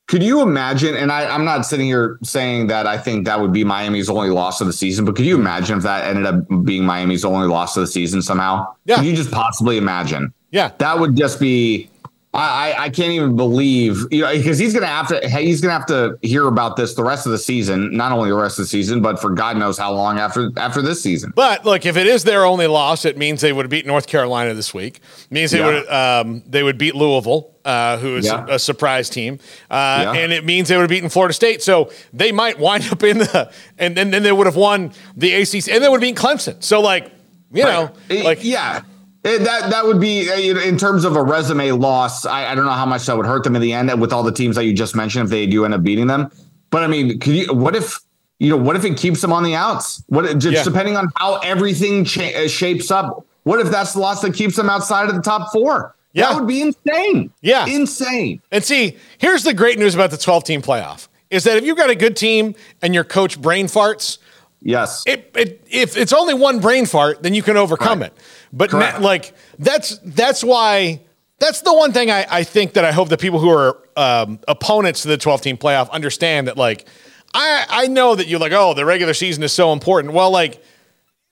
[0.06, 0.94] Could you imagine?
[0.94, 4.30] And I, I'm not sitting here saying that I think that would be Miami's only
[4.30, 7.46] loss of the season, but could you imagine if that ended up being Miami's only
[7.46, 8.66] loss of the season somehow?
[8.84, 8.96] Yeah.
[8.96, 10.32] Could you just possibly imagine?
[10.50, 10.70] Yeah.
[10.78, 11.90] That would just be.
[12.38, 15.86] I, I, can't even believe you know because he's gonna have to he's gonna have
[15.86, 18.68] to hear about this the rest of the season, not only the rest of the
[18.68, 21.32] season, but for God knows how long after after this season.
[21.34, 24.06] But look, if it is their only loss, it means they would have beat North
[24.06, 25.00] Carolina this week.
[25.24, 25.66] It means they Yeah.
[25.66, 25.88] would
[26.28, 28.46] um, they would beat Louisville, uh, who is Yeah.
[28.48, 29.38] a, a surprise team,
[29.70, 29.74] uh,
[30.04, 30.12] Yeah.
[30.22, 31.62] and it means they would have beaten Florida State.
[31.62, 35.32] So they might wind up in the and then then they would have won the
[35.34, 36.62] ACC and they would have beaten Clemson.
[36.62, 37.10] So like
[37.52, 38.24] you know Right.
[38.24, 38.82] like yeah.
[39.28, 42.24] Eh, That that would be know, in terms of a resume loss.
[42.26, 44.22] I, I don't know how much that would hurt them in the end with all
[44.22, 46.30] the teams that you just mentioned if they do end up beating them.
[46.70, 47.52] But I mean, could you?
[47.54, 47.98] What if
[48.38, 48.56] you know?
[48.56, 50.02] What if it keeps them on the outs?
[50.08, 50.62] What just Yeah.
[50.64, 53.24] depending on how everything cha- uh, shapes up?
[53.44, 55.94] What if that's the loss that keeps them outside of the top four?
[56.14, 56.30] Yeah.
[56.32, 57.30] that would be insane.
[57.42, 57.66] Yeah.
[57.66, 58.40] insane.
[58.50, 61.76] And see, here's the great news about the 12 team playoff is that if you've
[61.76, 64.18] got a good team and your coach brain farts,
[64.60, 68.10] Yes, it, it if it's only one brain fart, then you can overcome Right.
[68.12, 68.18] it.
[68.52, 71.00] But na- like that's that's why
[71.38, 74.40] that's the one thing I, I think that I hope that people who are um,
[74.48, 76.88] opponents to the 12 team playoff understand that like
[77.34, 80.12] I I know that you're like oh the regular season is so important.
[80.14, 80.62] Well, like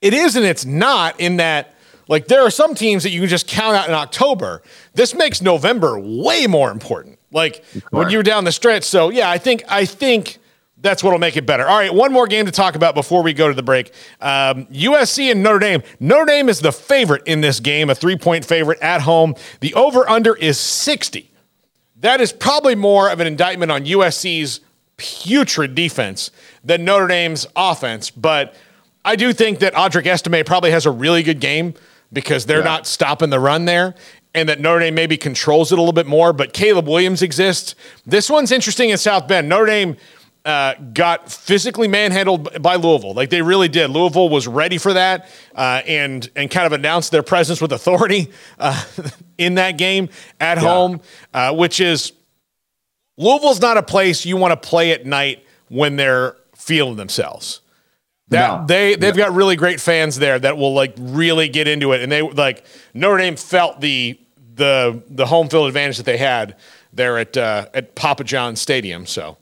[0.01, 1.73] it is and it's not in that
[2.07, 4.61] like there are some teams that you can just count out in October.
[4.93, 7.19] This makes November way more important.
[7.31, 8.83] Like when you're down the stretch.
[8.85, 10.37] So yeah, I think I think
[10.79, 11.67] that's what'll make it better.
[11.67, 13.91] All right, one more game to talk about before we go to the break.
[14.21, 15.83] Um, USC and Notre Dame.
[15.99, 19.33] Notre Dame is the favorite in this game, a three point favorite at home.
[19.59, 21.29] The over under is 60.
[22.01, 24.59] That is probably more of an indictment on USC's
[24.97, 26.31] putrid defense
[26.63, 28.09] than Notre Dame's offense.
[28.11, 28.53] But
[29.05, 31.73] I do think that Audric Estime probably has a really good game
[32.13, 32.63] because they're Yeah.
[32.65, 33.95] not stopping the run there.
[34.35, 37.73] And that Notre Dame maybe controls it a little bit more, but Caleb Williams exists.
[38.05, 39.49] This one's interesting in South Bend.
[39.49, 39.97] Notre Dame
[40.47, 43.13] uh, got physically manhandled by Louisville.
[43.13, 43.89] Like they really did.
[43.89, 48.31] Louisville was ready for that uh, and and kind of announced their presence with authority
[48.57, 48.81] uh,
[49.37, 50.07] in that game
[50.39, 50.63] at yeah.
[50.63, 51.01] home,
[51.33, 52.13] uh, which is
[53.17, 57.59] Louisville's not a place you want to play at night when they're feeling themselves.
[58.29, 58.65] That no.
[58.67, 62.09] they they've got really great fans there that will like really get into it, and
[62.09, 64.17] they like Notre Dame felt the
[64.55, 66.55] the the home field advantage that they had
[66.93, 69.05] there at uh, at Papa John Stadium.
[69.05, 69.35] So.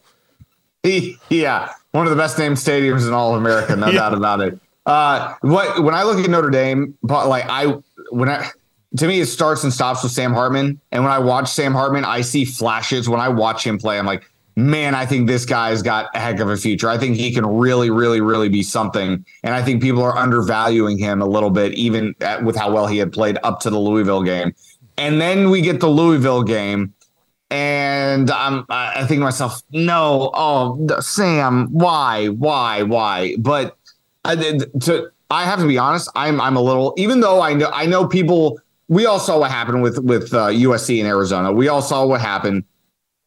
[1.30, 3.94] yeah, one of the best named stadiums in all of America, no yeah.
[3.94, 4.60] doubt about it.
[4.86, 7.76] Uh, what when I look at Notre Dame, like I
[8.12, 8.50] when I
[8.98, 12.06] to me it starts and stops with Sam Hartman, and when I watch Sam Hartman,
[12.06, 13.10] I see flashes.
[13.10, 16.40] When I watch him play, I'm like, man, I think this guy's got a heck
[16.40, 16.88] of a future.
[16.88, 21.00] I think he can really, really, really be something, and I think people are undervaluing
[21.00, 23.80] him a little bit, even at, with how well he had played up to the
[23.80, 24.54] Louisville game.
[24.98, 26.94] And then we get the Louisville game
[27.50, 33.36] and I'm I think to myself, no, oh Sam, why, why, why?
[33.38, 33.78] But
[34.24, 37.54] I did to I have to be honest, I'm I'm a little even though I
[37.54, 41.52] know I know people we all saw what happened with with uh, USC in Arizona.
[41.52, 42.64] We all saw what happened.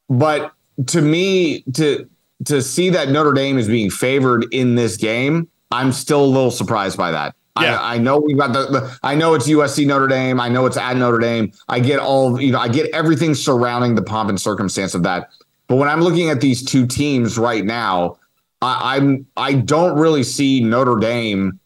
[0.08, 0.52] But
[0.86, 2.08] to me to
[2.44, 6.50] to see that Notre Dame is being favored in this game, I'm still a little
[6.50, 7.34] surprised by that.
[7.62, 7.80] Yeah.
[7.80, 10.40] I, I, know we've got the, the, I know it's USC Notre Dame.
[10.40, 11.52] I know it's at Notre Dame.
[11.68, 12.58] I get all you know.
[12.58, 15.30] I get everything surrounding the pomp and circumstance of that.
[15.66, 18.18] But when I'm looking at these two teams right now,
[18.62, 21.60] I, I'm I don't really see Notre Dame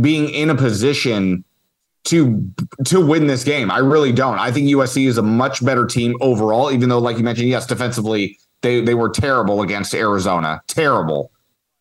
[0.00, 1.44] being in a position
[2.04, 2.52] to
[2.84, 3.70] to win this game.
[3.70, 4.38] I really don't.
[4.38, 6.70] I think USC is a much better team overall.
[6.70, 11.30] Even though, like you mentioned, yes, defensively they they were terrible against Arizona, terrible.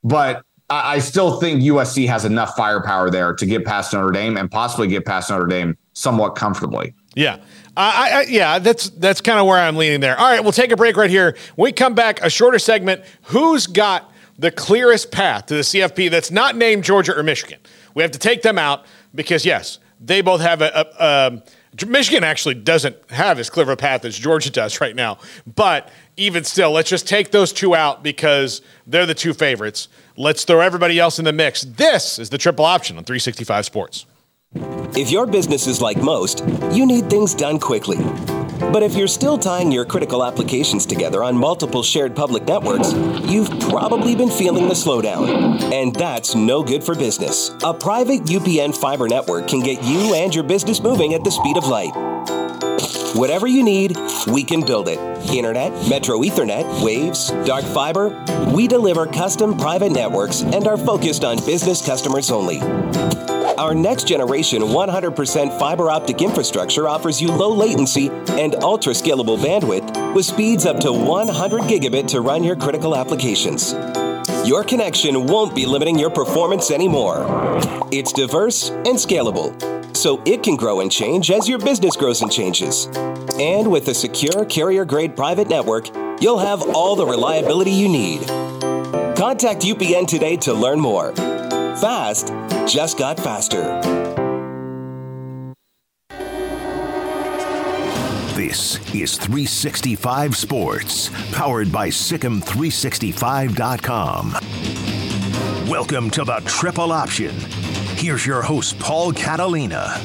[0.04, 4.50] But I still think USC has enough firepower there to get past Notre Dame and
[4.50, 6.96] possibly get past Notre Dame somewhat comfortably.
[7.14, 7.38] Yeah.
[7.78, 10.18] I, I, yeah, that's that's kind of where I'm leaning there.
[10.18, 11.36] All right, we'll take a break right here.
[11.56, 13.04] When we come back, a shorter segment.
[13.24, 17.60] Who's got the clearest path to the CFP that's not named Georgia or Michigan?
[17.94, 21.44] We have to take them out because yes, they both have a, a, um,
[21.82, 25.18] a Michigan actually doesn't have as clear a path as Georgia does right now.
[25.46, 29.90] But even still, let's just take those two out because they're the two favorites.
[30.18, 31.64] Let's throw everybody else in the mix.
[31.64, 34.06] This is the triple option on 365 Sports.
[34.96, 37.98] If your business is like most, you need things done quickly.
[38.72, 42.94] But if you're still tying your critical applications together on multiple shared public networks,
[43.30, 45.62] you've probably been feeling the slowdown.
[45.74, 47.50] And that's no good for business.
[47.66, 51.58] A private UPN fiber network can get you and your business moving at the speed
[51.58, 51.92] of light.
[53.16, 53.96] Whatever you need,
[54.28, 55.00] we can build it.
[55.34, 58.10] Internet, Metro Ethernet, Waves, Dark Fiber.
[58.54, 62.60] We deliver custom private networks and are focused on business customers only.
[63.58, 70.14] Our next generation 100% fiber optic infrastructure offers you low latency and ultra scalable bandwidth
[70.14, 73.72] with speeds up to 100 gigabit to run your critical applications.
[74.46, 77.26] Your connection won't be limiting your performance anymore.
[77.94, 82.32] It's diverse and scalable so it can grow and change as your business grows and
[82.32, 82.88] changes.
[83.40, 85.88] And with a secure carrier grade private network,
[86.22, 88.28] you'll have all the reliability you need.
[89.18, 91.14] Contact UPN today to learn more.
[91.16, 92.28] Fast
[92.68, 93.82] just got faster.
[98.36, 104.32] This is 365 Sports, powered by SicEm365.com.
[105.70, 107.34] Welcome to the Triple Option
[107.98, 110.00] Here's your host, Paul Catalina.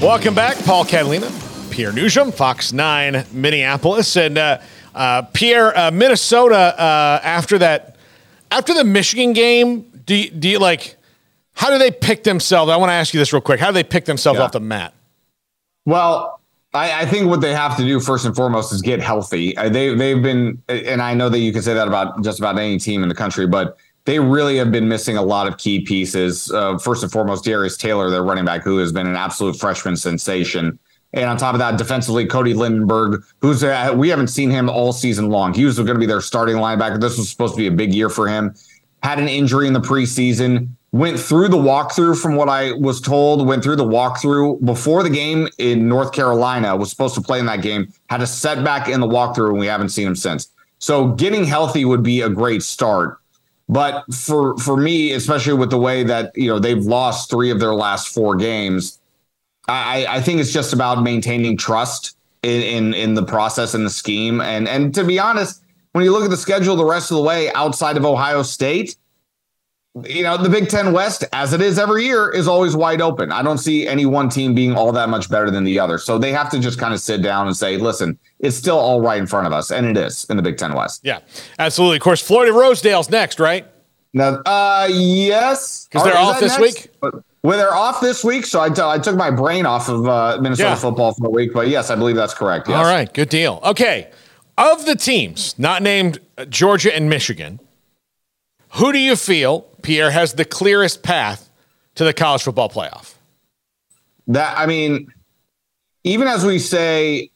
[0.00, 1.30] Welcome back, Paul Catalina,
[1.70, 4.16] Pierre Noujaim, Fox 9, Minneapolis.
[4.16, 4.60] And uh,
[4.94, 7.96] uh, Pierre, uh, Minnesota, uh, after that,
[8.50, 10.96] after the Michigan game, do you, do you like,
[11.52, 12.70] how do they pick themselves?
[12.70, 13.60] I want to ask you this real quick.
[13.60, 14.44] How do they pick themselves yeah.
[14.44, 14.94] off the mat?
[15.84, 16.40] Well,
[16.72, 19.56] I, I, think what they have to do first and foremost is get healthy.
[19.56, 22.58] Uh, they they've been, and I know that you can say that about just about
[22.58, 25.80] any team in the country, but they really have been missing a lot of key
[25.80, 26.50] pieces.
[26.50, 29.96] Uh, first and foremost, Darius Taylor, their running back, who has been an absolute freshman
[29.96, 30.78] sensation.
[31.14, 34.92] And on top of that, defensively, Cody Lindenberg, who's uh, we haven't seen him all
[34.92, 35.54] season long.
[35.54, 37.00] He was going to be their starting linebacker.
[37.00, 38.54] This was supposed to be a big year for him.
[39.02, 40.68] Had an injury in the preseason.
[40.92, 43.46] Went through the walkthrough from what I was told.
[43.46, 46.76] Went through the walkthrough before the game in North Carolina.
[46.76, 47.92] Was supposed to play in that game.
[48.10, 50.48] Had a setback in the walkthrough, and we haven't seen him since.
[50.78, 53.18] So getting healthy would be a great start.
[53.68, 57.60] But for for me, especially with the way that you know they've lost three of
[57.60, 58.98] their last four games,
[59.68, 63.90] I, I think it's just about maintaining trust in, in in the process and the
[63.90, 64.40] scheme.
[64.40, 65.62] And and to be honest,
[65.92, 68.96] when you look at the schedule the rest of the way outside of Ohio State,
[70.02, 73.30] you know, the Big Ten West, as it is every year, is always wide open.
[73.30, 75.98] I don't see any one team being all that much better than the other.
[75.98, 79.00] So they have to just kind of sit down and say, listen, it's still all
[79.00, 79.70] right in front of us.
[79.70, 81.00] And it is in the Big Ten West.
[81.04, 81.20] Yeah,
[81.60, 81.98] absolutely.
[81.98, 83.66] Of course, Floyd of Rosedale's next, right?
[84.12, 85.86] Now, uh, yes.
[85.88, 86.88] Because they're off this next?
[87.02, 87.22] week?
[87.42, 88.46] Well, they're off this week.
[88.46, 90.74] So I, t- I took my brain off of uh, Minnesota Yeah.
[90.76, 91.52] football for a week.
[91.52, 92.68] But yes, I believe that's correct.
[92.68, 92.78] Yes.
[92.78, 93.60] All right, good deal.
[93.62, 94.10] Okay,
[94.58, 97.60] of the teams not named uh, Georgia and Michigan,
[98.74, 101.48] who do you feel, Pierre, has the clearest path
[101.96, 103.14] to the college football playoff?
[104.28, 105.12] That I mean,
[106.02, 107.30] even as we say,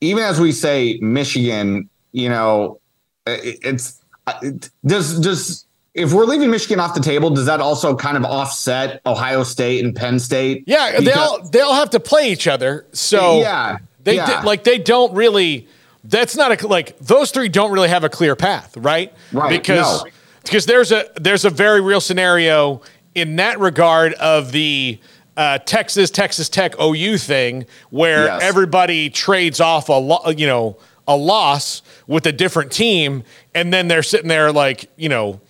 [0.00, 2.80] even as we say Michigan, you know,
[3.26, 4.00] it, it's
[4.42, 5.64] it, does does
[5.94, 9.84] if we're leaving Michigan off the table, does that also kind of offset Ohio State
[9.84, 10.64] and Penn State?
[10.66, 12.86] Yeah, they Because- all they all have to play each other.
[12.92, 14.26] So Yeah, they yeah.
[14.26, 15.66] di- like they don't really.
[16.04, 19.12] That's not a like those three don't really have a clear path, right?
[19.32, 20.10] Right, Because no.
[20.42, 22.82] Because there's a there's a very real scenario
[23.14, 24.98] in that regard of the
[25.36, 28.42] uh, Texas Texas Tech OU thing where Yes.
[28.42, 30.76] everybody trades off a lo- you know
[31.08, 33.24] a loss with a different team,
[33.54, 35.40] and then they're sitting there like you know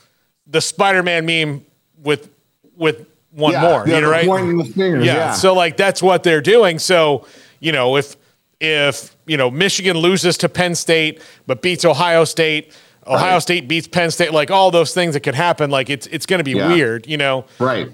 [0.47, 1.64] the Spider-Man meme
[2.03, 2.30] with
[2.76, 4.24] with one Yeah, more, yeah, you know, right?
[4.74, 5.32] fingers, yeah.
[5.32, 6.78] So like that's what they're doing.
[6.78, 7.26] So
[7.61, 8.16] you know if
[8.61, 12.76] if you know Michigan loses to Penn State but beats Ohio State,
[13.11, 13.42] Ohio Right.
[13.42, 15.70] State beats Penn State, like all those things that could happen.
[15.70, 16.68] Like it's it's going to be Yeah.
[16.68, 17.44] weird, you know.
[17.58, 17.88] Right.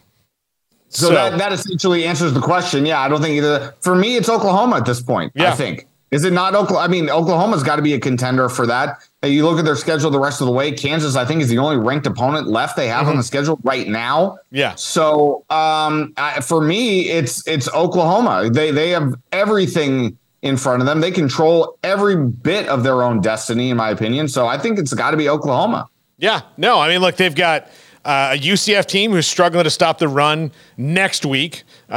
[0.89, 2.87] So, So- that, that essentially answers the question.
[2.87, 3.75] Yeah, I don't think either.
[3.81, 5.33] For me, it's Oklahoma at this point.
[5.35, 5.53] Yeah.
[5.53, 6.85] I think is it not Oklahoma?
[6.85, 8.99] I mean, Oklahoma's got to be a contender for that.
[9.23, 10.71] And You look at their schedule the rest of the way.
[10.71, 13.89] Kansas, I think, is the only ranked opponent left they have on the schedule right
[13.89, 14.37] now.
[14.53, 14.57] Mm-hmm.
[14.57, 14.75] Yeah.
[14.77, 18.49] So um, I, for me, it's it's Oklahoma.
[18.51, 20.17] They they have everything
[20.47, 21.01] in front of them.
[21.01, 24.29] They control every bit of their own destiny, in my opinion.
[24.29, 25.89] So I think it's got to be Oklahoma.
[26.19, 27.65] Yeah, no, I mean, look, they've got
[28.05, 31.65] uh, a UCF team who's struggling to stop the run next week.
[31.91, 31.93] Uh,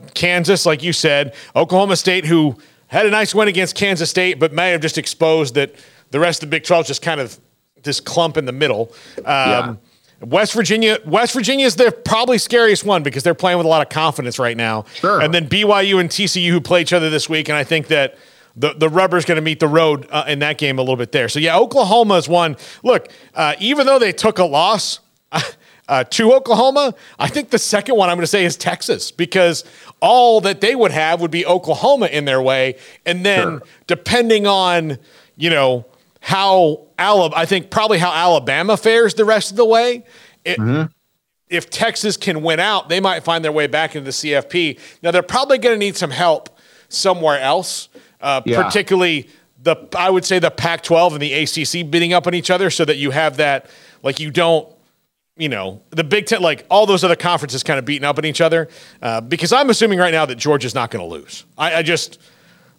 [0.00, 0.08] Yeah.
[0.14, 2.56] Kansas, like you said, Oklahoma State, who
[2.88, 5.74] had a nice win against Kansas State, but may have just exposed that
[6.12, 7.38] the rest of the Big 12 is just kind of
[7.82, 8.92] this clump in the middle.
[9.24, 9.78] Um,
[10.20, 13.82] West Virginia, West Virginia is the probably scariest one because they're playing with a lot
[13.82, 14.84] of confidence right now.
[14.94, 15.20] Sure.
[15.20, 18.16] And then BYU and TCU who play each other this week, and I think that
[18.56, 21.12] the the rubber's going to meet the road uh, in that game a little bit
[21.12, 21.28] there.
[21.28, 22.56] So yeah, Oklahoma is one.
[22.82, 25.00] Look, uh, even though they took a loss.
[25.88, 29.62] Uh, to Oklahoma, I think the second one I'm going to say is Texas because
[30.00, 33.62] all that they would have would be Oklahoma in their way, and then Sure.
[33.86, 34.98] depending on
[35.36, 35.86] you know
[36.26, 40.02] how Alabama, I think probably how Alabama fares the rest of the way.
[40.44, 40.58] It,
[41.48, 44.80] If Texas can win out, they might find their way back into the CFP.
[45.04, 46.58] Now they're probably going to need some help
[46.88, 47.88] somewhere else,
[48.20, 48.60] uh, Yeah.
[48.64, 49.28] particularly
[49.62, 52.84] the I would say the Pac-12 and the ACC beating up on each other, so
[52.84, 53.70] that you have that
[54.02, 54.68] like you don't
[55.36, 58.24] you know, the Big Ten, like all those other conferences kind of beating up on
[58.24, 58.68] each other.
[59.00, 61.44] Uh, because I'm assuming right now that Georgia's not going to lose.
[61.56, 62.18] I, I just,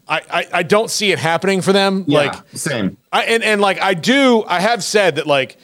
[0.08, 2.04] I, I, I don't see it happening for them.
[2.06, 2.96] Yeah, Like, same.
[3.12, 5.58] I, and, and like I do, I have said that like,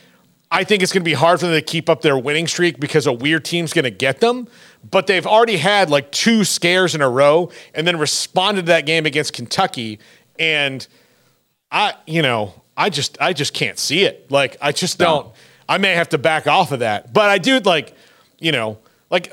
[0.51, 2.79] I think it's going to be hard for them to keep up their winning streak
[2.79, 4.47] because a weird team's going to get them.
[4.89, 8.87] But they've already had like two scares in a row and then responded to that
[8.87, 9.99] game against Kentucky.
[10.39, 10.87] And
[11.73, 14.31] I, you know, I just, I just can't see it.
[14.31, 15.35] Like, I just don't.
[15.69, 17.13] I may have to back off of that.
[17.13, 17.95] But I do like,
[18.39, 18.79] you know,
[19.11, 19.33] like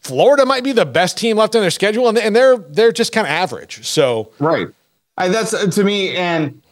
[0.00, 3.26] Florida might be the best team left on their schedule, and, they're they're just kind
[3.26, 3.86] of average.
[3.86, 4.68] So Right.
[5.16, 6.62] That's uh, to me, and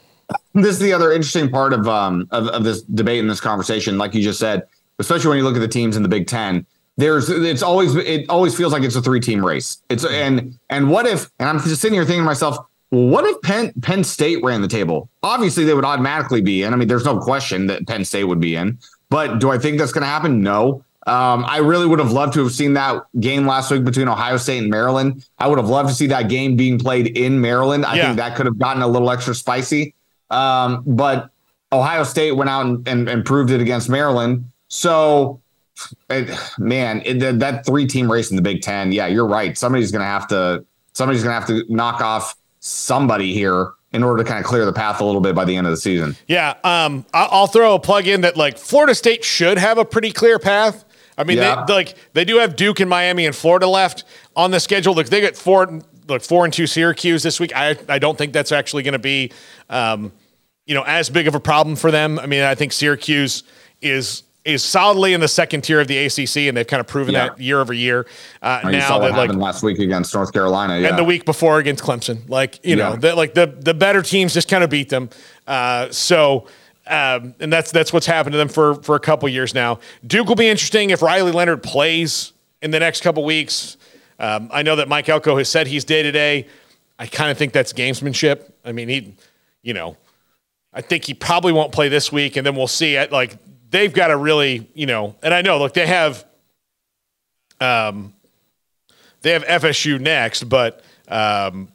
[0.54, 3.98] this is the other interesting part of um of, of this debate and this conversation.
[3.98, 4.62] Like you just said,
[4.98, 6.64] especially when you look at the teams in the Big Ten,
[6.96, 9.82] there's it's always it always feels like it's a three team race.
[9.88, 11.30] It's and and what if?
[11.38, 12.56] And I'm just sitting here thinking to myself,
[12.90, 15.10] what if Penn Penn State ran the table?
[15.22, 16.72] Obviously, they would automatically be in.
[16.72, 18.78] I mean, there's no question that Penn State would be in.
[19.10, 20.42] But do I think that's going to happen?
[20.42, 20.84] No.
[21.08, 24.36] Um, I really would have loved to have seen that game last week between Ohio
[24.36, 25.24] State and Maryland.
[25.38, 27.86] I would have loved to see that game being played in Maryland.
[27.86, 28.04] I Yeah.
[28.06, 29.94] think that could have gotten a little extra spicy.
[30.30, 31.30] Um, but
[31.72, 34.50] Ohio State went out and, and, and proved it against Maryland.
[34.68, 35.40] So,
[36.10, 36.28] it,
[36.58, 38.92] man, it, that- that three team race in the Big Ten.
[38.92, 39.56] Yeah, you're right.
[39.56, 40.64] Somebody's going to have to.
[40.92, 44.64] Somebody's going to have to knock off somebody here in order to kind of clear
[44.66, 46.16] the path a little bit by the end of the season.
[46.26, 50.10] Yeah, um, I'll throw a plug in that like Florida State should have a pretty
[50.12, 50.84] clear path.
[51.18, 51.64] I mean, Yeah.
[51.66, 54.04] they like they do have Duke and Miami and Florida left
[54.36, 54.94] on the schedule.
[54.94, 57.52] Look, they get four like four and two Syracuse this week.
[57.54, 59.32] I I don't think that's actually going to be,
[59.68, 60.12] um,
[60.64, 62.18] you know, as big of a problem for them.
[62.18, 63.42] I mean, I think Syracuse
[63.82, 67.12] is is solidly in the second tier of the ACC, and they've kind of proven
[67.12, 67.28] Yeah.
[67.30, 68.06] that year over year.
[68.40, 70.78] Uh, You now saw what that like last week against North Carolina.
[70.78, 70.88] Yeah.
[70.90, 72.26] and the week before against Clemson.
[72.30, 72.96] Like you know, Yeah.
[72.96, 75.10] the, like the the better teams just kind of beat them.
[75.46, 76.46] Uh, so
[76.88, 79.78] um, and that's that's what's happened to them for for a couple years now.
[80.06, 82.32] Duke will be interesting if Riley Leonard plays
[82.62, 83.76] in the next couple weeks.
[84.18, 86.46] Um, I know that Mike Elko has said he's day to day.
[86.98, 88.50] I kind of think that's gamesmanship.
[88.64, 89.14] I mean, he,
[89.62, 89.96] you know,
[90.72, 92.98] I think he probably won't play this week, and then we'll see.
[93.06, 93.36] Like
[93.70, 96.24] they've got to really, you know, and I know, look, they have,
[97.60, 98.14] um,
[99.22, 101.68] they have FSU next, but um,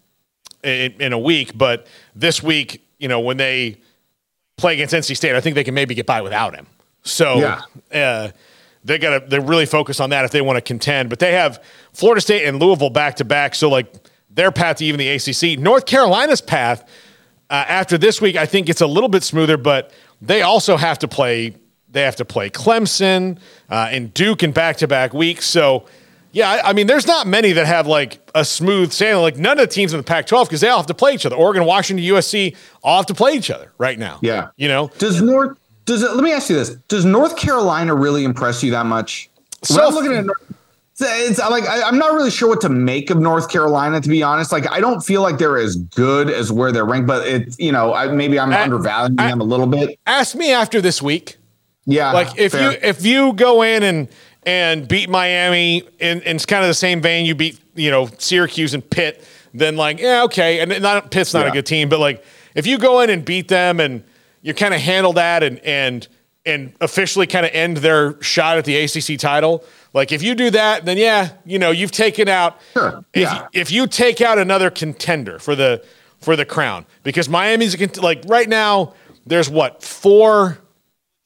[0.64, 1.58] in, in a week.
[1.58, 3.78] But this week, you know, when they
[4.64, 6.68] play against NC State, I think they can maybe get by without him.
[7.04, 7.62] So Yeah.
[8.02, 8.32] uh,
[8.86, 11.10] they got to they really focus on that if they want to contend.
[11.10, 11.62] But they have
[11.92, 13.94] Florida State and Louisville back to back, so like
[14.30, 15.60] their path to even the ACC.
[15.60, 16.84] North Carolina's path
[17.50, 19.92] uh, after this week, I think it's a little bit smoother, but
[20.22, 21.56] they also have to play.
[21.92, 23.38] They have to play Clemson
[23.70, 25.46] uh, and Duke in back to back weeks.
[25.46, 25.86] So.
[26.34, 29.22] Yeah, I, mean, there's not many that have like a smooth sailing.
[29.22, 31.26] Like none of the teams in the Pac-12 because they all have to play each
[31.26, 31.36] other.
[31.36, 34.20] Oregon, Washington, USC all have to play each other right now.
[34.24, 34.48] Yeah.
[34.58, 36.12] you know, Does North does it?
[36.14, 39.30] Let me ask you this: Does North Carolina really impress you that much?
[39.70, 40.42] When So- I'm looking at North,
[40.98, 44.00] it's, it's like I, I'm not really sure what to make of North Carolina.
[44.02, 47.08] To be honest, like I don't feel like they're as good as where they're ranked.
[47.08, 50.00] But it's you know I, maybe I'm I- undervaluing them a little bit.
[50.08, 51.38] ask me after this week.
[51.86, 52.72] Yeah, Like if fair.
[52.72, 54.08] you if you go in and
[54.46, 58.74] and beat Miami in, in kind of the same vein you beat you know Syracuse
[58.74, 62.24] and Pitt, then like yeah okay, and not Pitt's not a good team, but like
[62.56, 64.04] if you go in and beat them and
[64.42, 66.08] you kind of handle that and and
[66.46, 69.64] and officially kind of end their shot at the ACC title,
[69.94, 72.60] like if you do that, then yeah, you know you've taken out.
[72.74, 73.04] Sure.
[73.14, 73.48] If, Yeah.
[73.54, 75.84] if you take out another contender for the
[76.20, 78.94] for the crown, because Miami's a cont- like right now,
[79.26, 80.58] there's what four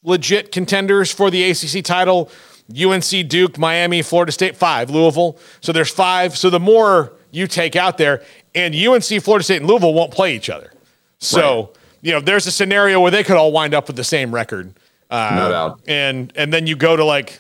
[0.03, 2.30] legit contenders for the ACC title
[2.72, 5.38] UNC, Duke, Miami, Florida State, five, Louisville.
[5.61, 6.38] So there's five.
[6.38, 8.24] So the more you take out there,
[8.55, 10.72] and UNC, Florida State, and Louisville won't play each other.
[11.20, 14.34] So, you know, there's a scenario where they could all wind up with the same
[14.34, 14.74] record.
[15.09, 15.82] Uh, No doubt.
[15.88, 17.39] And and then you go to like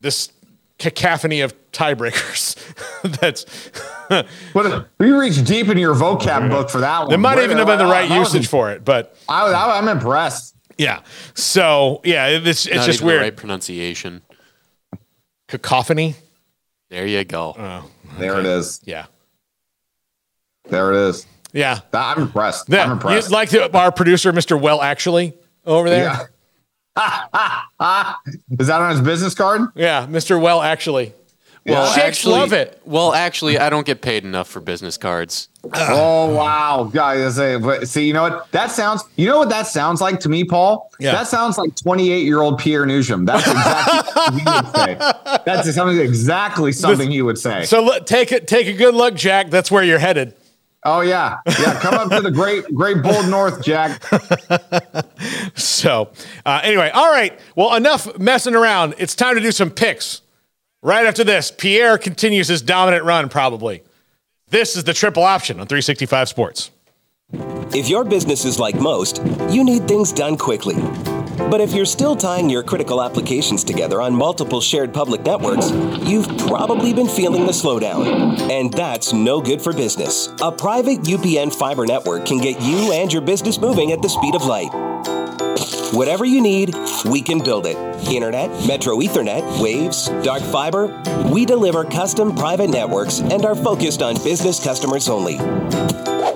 [0.00, 0.30] this
[0.78, 2.56] cacophony of tiebreakers.
[3.20, 3.44] That's
[4.54, 7.12] But we reached deep into your vocab book for that one.
[7.12, 9.78] it might Where- even have been the right usage for it, but I, was- I,
[9.78, 10.54] I'm impressed.
[10.78, 11.00] yeah.
[11.34, 13.18] So yeah, it's it's Not just even weird.
[13.20, 14.22] the right pronunciation.
[15.50, 16.14] Cacophony.
[16.88, 17.50] There you go.
[17.52, 17.82] Uh,
[18.18, 18.80] There it is.
[18.84, 19.06] Yeah.
[20.68, 21.26] There it is.
[21.52, 21.80] Yeah.
[21.90, 22.68] That- I'm impressed.
[22.68, 23.28] Yeah, I'm impressed.
[23.30, 24.58] you- like the, our producer, Mr.
[24.60, 25.34] Well, actually
[25.66, 26.04] over there.
[26.04, 26.26] yeah.
[28.58, 29.70] is that on his business card?
[29.74, 30.40] Yeah, Mr.
[30.40, 31.12] Well, actually.
[31.66, 32.80] Well, Chicks actually, love it.
[32.86, 35.48] Well, actually, I don't get paid enough for business cards.
[35.74, 37.36] Oh wow, guys!
[37.90, 38.50] See, you know what?
[38.52, 39.04] That sounds.
[39.16, 40.90] You know what that sounds like to me, Paul?
[40.98, 41.12] Yeah.
[41.12, 43.26] That sounds like twenty-eight-year-old Pierre Noujaim.
[43.26, 45.42] That's exactly what he would say.
[45.44, 47.64] That's something exactly something he would say.
[47.66, 49.50] So look, take it, take a good look, Jack.
[49.50, 50.34] That's where you're headed.
[50.84, 51.78] oh yeah, yeah.
[51.80, 54.02] Come up to the great, great bold north, Jack.
[55.54, 56.10] So
[56.46, 57.38] uh, anyway, all right.
[57.54, 58.94] Well, enough messing around.
[58.98, 60.22] It's time to do some picks.
[60.82, 63.28] Right after this, Pierre continues his dominant run.
[63.28, 63.82] Probably.
[64.48, 66.70] This is the triple option on 365 Sports.
[67.72, 70.74] If your business is like most, you need things done quickly.
[71.48, 75.70] But if you're still tying your critical applications together on multiple shared public networks,
[76.02, 78.40] you've probably been feeling the slowdown.
[78.50, 80.28] And that's no good for business.
[80.40, 84.34] A private UPN fiber network can get you and your business moving at the speed
[84.34, 84.70] of light.
[85.92, 86.72] Whatever you need,
[87.04, 87.76] we can build it.
[88.08, 90.86] Internet, Metro Ethernet, Waves, Dark Fiber,
[91.32, 95.40] we deliver custom private networks and are focused on business customers only.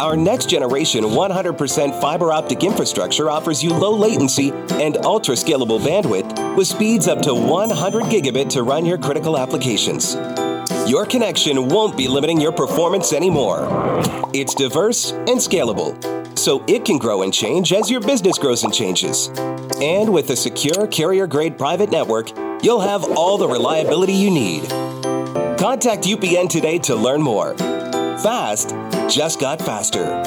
[0.01, 6.57] Our next generation 100% fiber optic infrastructure offers you low latency and ultra scalable bandwidth
[6.57, 10.17] with speeds up to 100 gigabit to run your critical applications.
[10.91, 13.69] Your connection won't be limiting your performance anymore.
[14.33, 18.73] It's diverse and scalable, so it can grow and change as your business grows and
[18.73, 19.29] changes.
[19.81, 22.31] And with a secure carrier grade private network,
[22.63, 24.69] you'll have all the reliability you need.
[25.59, 27.57] Contact UPN today to learn more.
[27.57, 28.71] Fast
[29.09, 30.23] just got faster.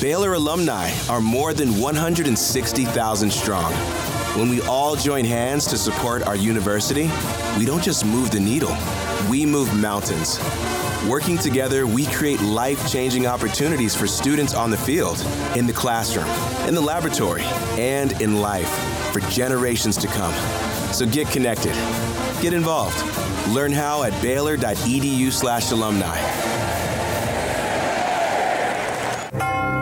[0.00, 3.72] Baylor alumni are more than 160,000 strong.
[4.38, 7.10] When we all join hands to support our university,
[7.58, 8.74] we don't just move the needle,
[9.28, 10.38] we move mountains.
[11.08, 15.18] Working together, we create life changing opportunities for students on the field,
[15.56, 16.28] in the classroom,
[16.68, 17.42] in the laboratory,
[17.78, 18.68] and in life
[19.10, 20.34] for generations to come.
[20.92, 21.72] So get connected,
[22.42, 22.98] get involved.
[23.48, 26.18] Learn how at baylor.edu/slash alumni.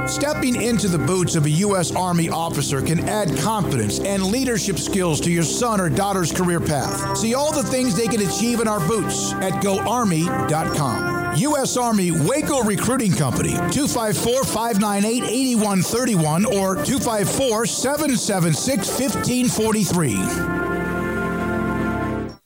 [0.08, 1.94] Stepping into the boots of a U.S.
[1.94, 7.18] Army officer can add confidence and leadership skills to your son or daughter's career path.
[7.18, 11.36] See all the things they can achieve in our boots at goarmy.com.
[11.36, 11.76] U.S.
[11.76, 20.67] Army Waco Recruiting Company, 254 598 8131 or 254 776 1543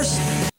[0.00, 0.49] Bears.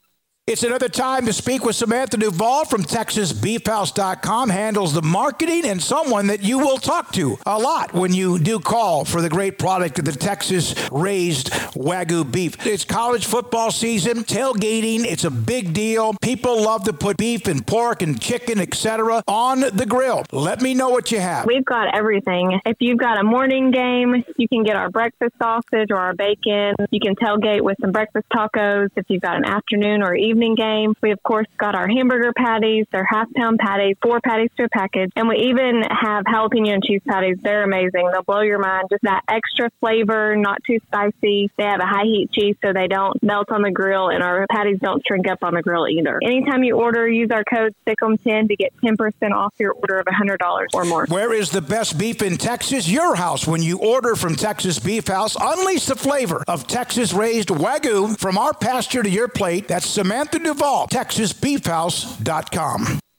[0.51, 6.27] It's another time to speak with Samantha Duvall from TexasBeefHouse.com, handles the marketing and someone
[6.27, 9.97] that you will talk to a lot when you do call for the great product
[9.99, 12.67] of the Texas raised Wagyu beef.
[12.67, 16.15] It's college football season, tailgating, it's a big deal.
[16.21, 20.25] People love to put beef and pork and chicken, etc., on the grill.
[20.33, 21.45] Let me know what you have.
[21.45, 22.59] We've got everything.
[22.65, 26.75] If you've got a morning game, you can get our breakfast sausage or our bacon.
[26.89, 28.89] You can tailgate with some breakfast tacos.
[28.97, 30.95] If you've got an afternoon or evening evening game.
[31.01, 32.85] We, of course, got our hamburger patties.
[32.91, 35.11] They're half pound patties, four patties to a package.
[35.15, 37.37] And we even have jalapeno and cheese patties.
[37.41, 38.09] They're amazing.
[38.11, 38.87] They'll blow your mind.
[38.89, 41.51] Just that extra flavor, not too spicy.
[41.57, 44.45] They have a high heat cheese so they don't melt on the grill, and our
[44.49, 46.19] patties don't shrink up on the grill either.
[46.23, 50.39] Anytime you order, use our code SICK'EM10 to get 10% off your order of $100
[50.73, 51.05] or more.
[51.07, 52.89] Where is the best beef in Texas?
[52.89, 53.47] Your house.
[53.47, 58.37] When you order from Texas Beef House, unleash the flavor of Texas raised Wagyu from
[58.37, 59.67] our pasture to your plate.
[59.67, 63.10] That's Samantha Samantha Duvall, TexasBeefHouse.com.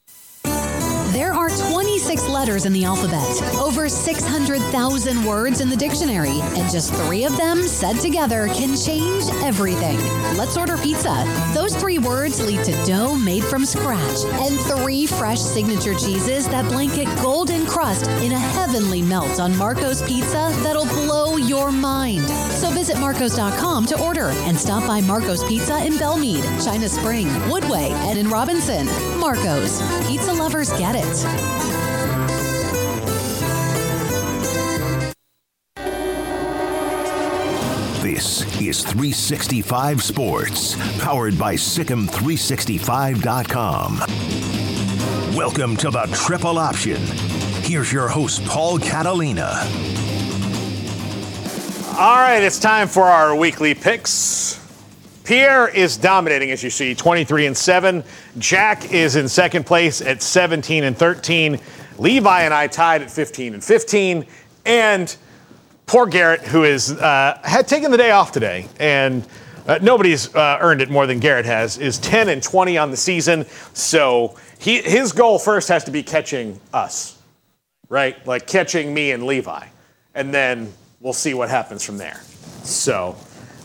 [1.12, 6.94] There are 26 letters in the alphabet, over 600,000 words in the dictionary, and just
[6.94, 9.98] three of them said together can change everything.
[10.38, 11.24] Let's order pizza.
[11.52, 16.64] Those three words lead to dough made from scratch and three fresh signature cheeses that
[16.70, 22.26] blanket golden crust in a heavenly melt on Marco's Pizza that'll blow your mind.
[22.52, 27.90] So visit Marcos.com to order and stop by Marco's Pizza in Belmead, China Spring, Woodway,
[28.08, 28.86] and in Robinson.
[29.18, 29.82] Marco's.
[30.08, 31.01] Pizza lovers get it.
[38.03, 43.98] This is 365 Sports, powered by SicEm365.com.
[45.36, 47.00] Welcome to the Triple Option.
[47.62, 49.50] Here's your host, Paul Catalina.
[51.98, 54.61] All right, it's time for our weekly picks.
[55.25, 58.03] Pierre is dominating, as you see, 23 and 7.
[58.39, 61.61] Jack is in second place at 17 and 13.
[61.99, 64.27] Levi and I tied at 15 and 15.
[64.64, 65.16] And
[65.87, 69.27] poor Garrett, who is uh, had taken the day off today, and
[69.66, 72.97] uh, nobody's uh, earned it more than Garrett has, is 10 and 20 on the
[72.97, 73.47] season.
[73.75, 77.16] So he, his goal first has to be catching us,
[77.89, 78.25] right?
[78.27, 79.66] Like catching me and Levi.
[80.16, 82.20] And then we'll see what happens from there.
[82.64, 83.16] So.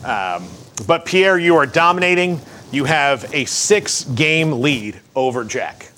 [0.04, 0.48] Um,
[0.86, 2.40] but Pierre, you are dominating.
[2.70, 5.90] You have a six game lead over Jack.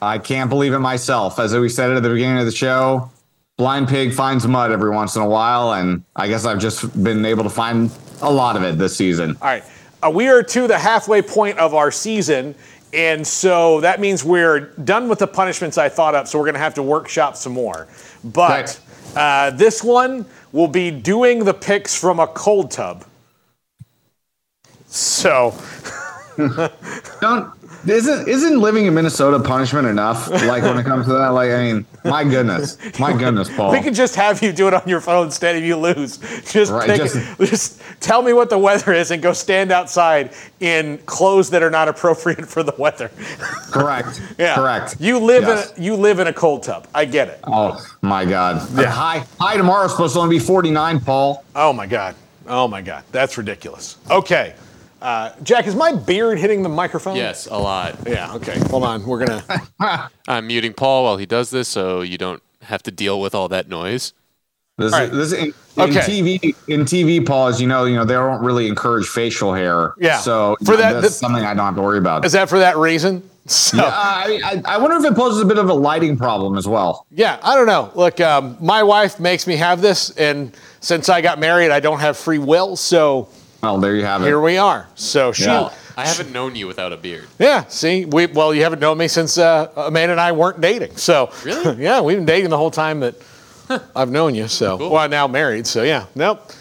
[0.00, 1.38] I can't believe it myself.
[1.38, 3.10] As we said at the beginning of the show,
[3.56, 7.24] blind pig finds mud every once in a while, and I guess I've just been
[7.24, 7.90] able to find
[8.22, 9.36] a lot of it this season.
[9.40, 9.64] All right.
[10.02, 12.54] Uh, we are to the halfway point of our season,
[12.92, 16.54] and so that means we're done with the punishments I thought up, so we're going
[16.54, 17.88] to have to workshop some more.
[18.22, 18.78] But
[19.16, 23.04] uh, this one will be doing the picks from a cold tub.
[24.88, 25.54] So
[27.20, 27.52] don't
[27.86, 30.28] isn't isn't living in Minnesota punishment enough?
[30.30, 33.70] Like when it comes to that, like I mean, my goodness, my goodness, Paul.
[33.72, 36.18] We could just have you do it on your phone instead of you lose.
[36.50, 40.32] Just, Right, pick, just- just tell me what the weather is and go stand outside
[40.60, 43.10] in clothes that are not appropriate for the weather.
[43.70, 44.20] Correct.
[44.38, 44.96] Yeah, Correct.
[45.00, 45.72] You live Yes.
[45.72, 46.86] in a, you live in a cold tub.
[46.94, 47.40] I get it.
[47.44, 48.66] Oh my God.
[48.76, 48.86] Yeah.
[48.86, 51.44] High high tomorrow's supposed to only be 49, Paul.
[51.56, 52.14] Oh my god.
[52.46, 53.04] Oh my god.
[53.12, 53.96] That's ridiculous.
[54.10, 54.54] Okay.
[55.00, 57.16] Uh, Jack, is my beard hitting the microphone?
[57.16, 57.96] Yes, a lot.
[58.06, 58.34] Yeah.
[58.34, 58.58] Okay.
[58.70, 59.06] Hold on.
[59.06, 60.10] We're gonna.
[60.28, 63.48] I'm muting Paul while he does this, so you don't have to deal with all
[63.48, 64.12] that noise.
[64.76, 65.10] This, All right.
[65.10, 66.00] this in, in Okay.
[66.00, 69.92] TV in TV, Paul, as you know, you know they don't really encourage facial hair.
[69.98, 70.18] Yeah.
[70.18, 72.24] So For know, that- that's that- something I don't have to worry about.
[72.24, 73.28] Is that for that reason?
[73.48, 76.58] So, yeah, I, I, I wonder if it poses a bit of a lighting problem
[76.58, 77.06] as well.
[77.10, 77.90] Yeah, I don't know.
[77.94, 81.98] Look, um, my wife makes me have this, and since I got married, I don't
[82.00, 82.76] have free will.
[82.76, 83.30] So
[83.62, 84.26] Well, there you have it.
[84.26, 84.86] here we are.
[84.94, 85.60] So she, Yeah.
[85.62, 85.72] yeah.
[85.96, 87.26] I haven't known you without a beard.
[87.40, 90.96] Yeah, see, we well, you haven't known me since uh, Amanda and I weren't dating.
[90.96, 91.76] So Really?
[91.82, 93.16] yeah, we've been dating the whole time that
[93.96, 94.46] I've known you.
[94.46, 94.90] So Cool.
[94.90, 95.66] well, now married.
[95.66, 96.52] So yeah, nope.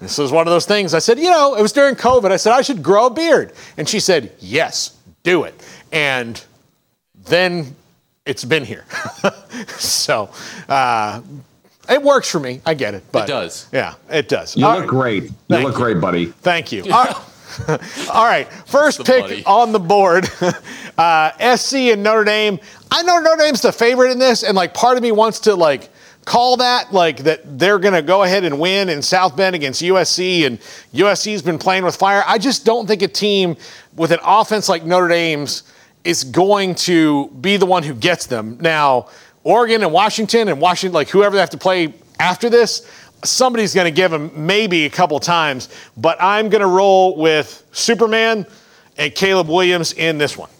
[0.00, 0.92] This was one of those things.
[0.94, 2.30] I said, you know, it was during COVID.
[2.30, 5.54] I said I should grow a beard, and she said, yes, do it.
[5.92, 6.42] And
[7.26, 7.74] then
[8.26, 8.84] it's been here.
[9.78, 10.28] so
[10.68, 11.20] uh,
[11.88, 12.60] it works for me.
[12.64, 13.04] I get it.
[13.12, 13.68] But it does.
[13.72, 14.56] Yeah, it does.
[14.56, 14.88] You All look right.
[14.88, 15.22] great.
[15.24, 15.84] You Thank look you.
[15.84, 16.26] great, buddy.
[16.26, 16.82] Thank you.
[16.92, 17.16] All right.
[18.12, 19.44] All right, first pick buddy.
[19.44, 20.28] on the board,
[20.98, 22.58] uh, SC and Notre Dame.
[22.90, 25.54] I know Notre Dame's the favorite in this, and like part of me wants to
[25.54, 25.88] like
[26.26, 29.80] call that like that they're going to go ahead and win in South Bend against
[29.80, 30.58] USC, and
[30.92, 32.22] USC's been playing with fire.
[32.26, 33.56] I just don't think a team
[33.94, 35.62] with an offense like Notre Dame's
[36.04, 38.58] is going to be the one who gets them.
[38.60, 39.08] Now,
[39.46, 42.84] Oregon and Washington and Washington, like whoever they have to play after this,
[43.22, 47.64] somebody's going to give them maybe a couple times, but I'm going to roll with
[47.70, 48.44] Superman
[48.98, 50.50] and Caleb Williams in this one.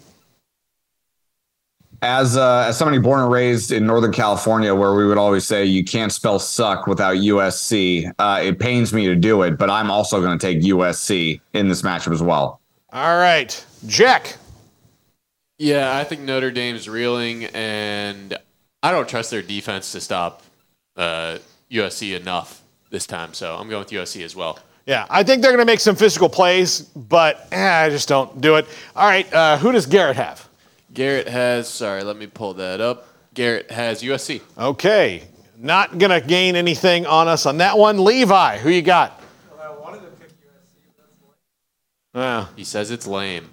[2.00, 5.64] As uh, as somebody born and raised in Northern California, where we would always say
[5.64, 9.90] you can't spell suck without USC, uh, it pains me to do it, but I'm
[9.90, 12.60] also going to take USC in this matchup as well.
[12.92, 14.36] All right, Jack.
[15.58, 18.38] Yeah, I think Notre Dame's reeling, and
[18.86, 20.44] I don't trust their defense to stop
[20.96, 21.38] uh,
[21.72, 23.34] USC enough this time.
[23.34, 24.60] So I'm going with USC as well.
[24.86, 28.40] Yeah, I think they're going to make some physical plays, but eh, I just don't
[28.40, 28.66] do it.
[28.94, 30.48] All right, uh, who does Garrett have?
[30.94, 31.68] Garrett has.
[31.68, 33.08] Sorry, let me pull that up.
[33.34, 34.40] Garrett has USC.
[34.56, 35.24] Okay,
[35.58, 38.04] not going to gain anything on us on that one.
[38.04, 39.20] Levi, who you got?
[42.14, 42.46] Yeah.
[42.54, 43.50] He says it's lame.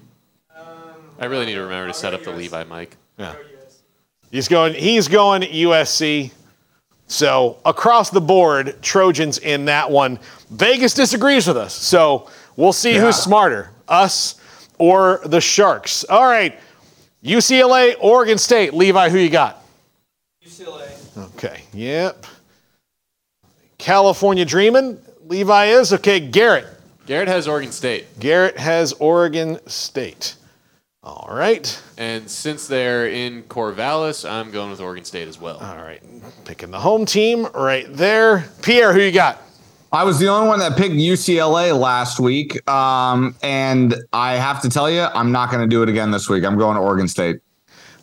[1.19, 2.95] I really need to remember to set up the Levi mic.
[3.17, 3.34] Yeah.
[4.34, 4.73] He's going.
[4.73, 6.31] He's going USC.
[7.05, 10.17] So across the board, Trojans in that one.
[10.49, 11.75] Vegas disagrees with us.
[11.75, 13.01] So we'll see Yeah.
[13.01, 14.34] who's smarter, us
[14.79, 16.03] or the Sharks.
[16.05, 16.59] All right,
[17.23, 18.73] UCLA, Oregon State.
[18.73, 19.63] Levi, who you got?
[20.43, 20.88] UCLA.
[21.36, 21.61] Okay.
[21.73, 22.25] Yep.
[23.77, 24.97] California dreaming.
[25.27, 26.19] Levi is okay.
[26.19, 26.65] Garrett.
[27.05, 28.19] Garrett has Oregon State.
[28.19, 30.38] Garrett has Oregon State.
[31.04, 31.82] All right.
[31.97, 35.58] And since they're in Corvallis, I'm going with Oregon State as well.
[35.58, 36.01] All right.
[36.45, 38.45] Picking the home team right there.
[38.62, 39.41] Pierre, who you got?
[39.91, 44.70] I was the only one that picked UCLA last week, um, and I have to
[44.70, 46.43] tell you, I'm not going to do it again this week.
[46.45, 47.41] I'm going to Oregon State.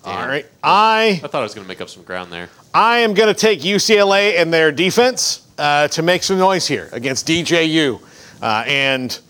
[0.04, 0.46] All right.
[0.62, 2.48] I I thought I was going to make up some ground there.
[2.72, 6.88] I am going to take UCLA and their defense uh, to make some noise here
[6.92, 8.00] against DJU.
[8.40, 9.29] Uh, and here,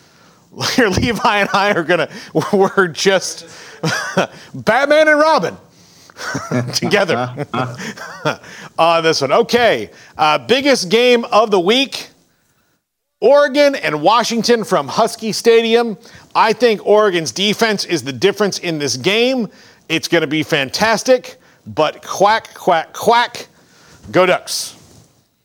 [0.79, 3.47] Levi and I are going to, we're just
[4.55, 5.57] Batman and Robin
[6.75, 7.17] together
[8.79, 9.33] on this one.
[9.33, 9.91] Okay.
[10.19, 12.11] Uh, biggest game of the week
[13.21, 15.99] Oregon and Washington from Husky Stadium.
[16.35, 19.49] I think Oregon's defense is the difference in this game.
[19.89, 23.47] It's going to be fantastic, but quack, quack, quack.
[24.11, 24.77] Go Ducks.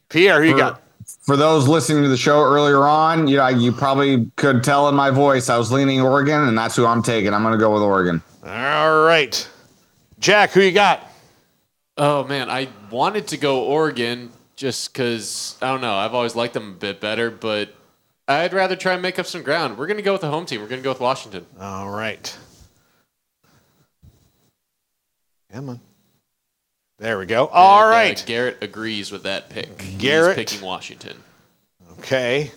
[0.07, 0.81] Pierre, who you got?
[1.25, 4.95] For those listening to the show earlier on, you know, you probably could tell in
[4.95, 7.33] my voice I was leaning Oregon, and that's who I'm taking.
[7.33, 8.21] I'm going to go with Oregon.
[8.45, 9.49] All right.
[10.19, 11.01] Jack, who you got?
[11.97, 15.93] Oh man, I wanted to go Oregon just because I don't know.
[15.93, 17.73] I've always liked them a bit better, but
[18.27, 19.77] I'd rather try and make up some ground.
[19.77, 20.61] We're gonna go with the home team.
[20.61, 21.45] We're gonna go with Washington.
[21.59, 22.37] All right.
[25.53, 25.79] Come on.
[26.97, 27.47] There we go.
[27.47, 28.23] All And, uh.
[28.25, 29.97] Garrett agrees with that pick.
[29.97, 30.37] Garrett.
[30.37, 31.17] He's picking Washington.
[31.99, 32.51] Okay.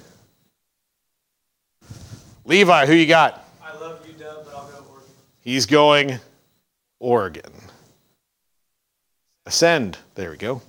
[2.45, 3.45] Levi, who you got?
[3.62, 5.09] I love UW, but I'll go Oregon.
[5.41, 6.20] He's going
[7.01, 7.53] Oregon.
[9.45, 9.99] Ascend.
[10.14, 10.62] There we go.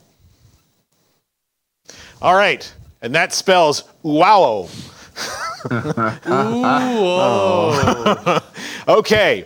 [2.22, 2.72] All right.
[3.02, 4.68] And that spells wow.
[8.88, 9.46] okay.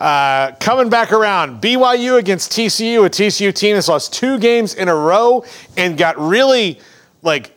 [0.00, 4.88] Uh, coming back around, BYU against TCU, a TCU team that's lost two games in
[4.88, 5.44] a row
[5.76, 6.80] and got really
[7.20, 7.54] like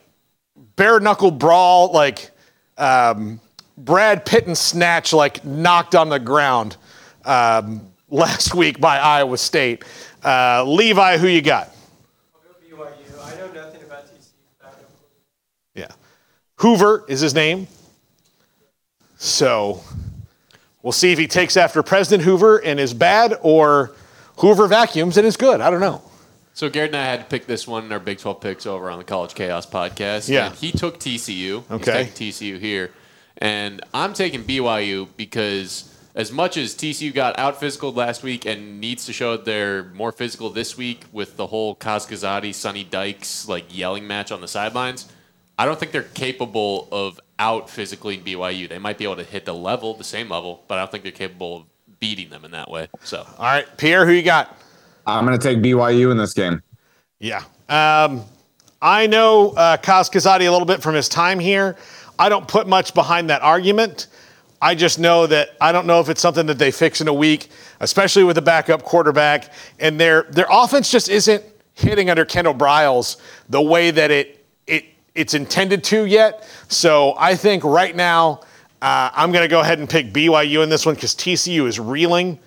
[0.75, 2.31] bare knuckle brawl, like
[2.77, 3.39] um,
[3.77, 6.75] Brad Pitt and Snatch, like knocked on the ground
[7.23, 7.79] um,
[8.09, 9.85] last week by Iowa State.
[10.21, 11.69] Uh, Levi, who you got?
[12.69, 12.85] BYU.
[13.23, 14.31] I know nothing about TCU.
[14.59, 14.87] but I know-
[15.75, 15.87] Yeah.
[16.57, 17.67] Hoover is his name.
[19.15, 19.81] So
[20.83, 23.95] we'll see if he takes after President Hoover and is bad or
[24.37, 25.61] Hoover vacuums and is good.
[25.61, 26.03] I don't know.
[26.53, 28.91] So Garrett and I had to pick this one in our Big 12 picks over
[28.91, 30.29] on the College Chaos podcast.
[30.29, 30.47] Yeah.
[30.47, 31.63] And he took TCU.
[31.71, 32.03] Okay.
[32.15, 32.91] He's TCU here.
[33.39, 38.79] And I'm taking BYU because as much as TCU got out physical last week and
[38.79, 43.47] needs to show they're more physical this week with the whole Kaz Kazadi, Sonny Dykes
[43.47, 45.11] like yelling match on the sidelines,
[45.57, 48.67] I don't think they're capable of out physically BYU.
[48.67, 51.03] They might be able to hit the level, the same level, but I don't think
[51.03, 51.63] they're capable of
[51.99, 52.87] beating them in that way.
[53.03, 54.57] So All right, Pierre, who you got?
[55.05, 56.61] I'm going to take BYU in this game.
[57.19, 57.43] Yeah.
[57.69, 58.23] Um,
[58.81, 61.77] I know uh, Kaz Kazadi a little bit from his time here.
[62.17, 64.07] I don't put much behind that argument.
[64.61, 67.13] I just know that I don't know if it's something that they fix in a
[67.13, 67.49] week,
[67.79, 69.51] especially with a backup quarterback.
[69.79, 71.43] And their their offense just isn't
[71.73, 73.17] hitting under Kendall Briles
[73.49, 74.42] the way that it it
[75.15, 76.47] it's intended to yet.
[76.67, 78.41] So I think right now
[78.81, 81.79] uh, I'm going to go ahead and pick BYU in this one because TCU is
[81.79, 82.39] reeling.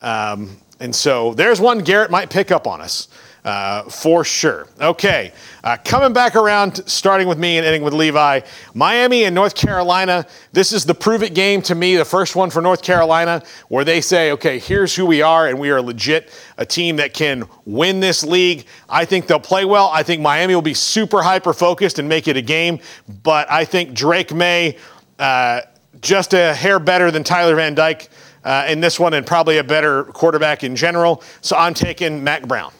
[0.00, 3.08] Um, and so there's one Garrett might pick up on us
[3.44, 4.66] uh, for sure.
[4.80, 5.32] Okay,
[5.62, 8.40] uh, coming back around, starting with me and ending with Levi.
[8.72, 10.26] Miami and North Carolina.
[10.52, 13.84] This is the prove it game to me, the first one for North Carolina, where
[13.84, 17.44] they say, okay, here's who we are, and we are legit a team that can
[17.66, 18.66] win this league.
[18.88, 19.90] I think they'll play well.
[19.92, 22.80] I think Miami will be super hyper focused and make it a game,
[23.22, 24.76] but I think Drake Maye.
[25.18, 25.60] Uh,
[26.00, 28.08] just a hair better than Tyler Van Dyke
[28.44, 31.22] uh, in this one, and probably a better quarterback in general.
[31.40, 32.72] So I'm taking Mack Brown.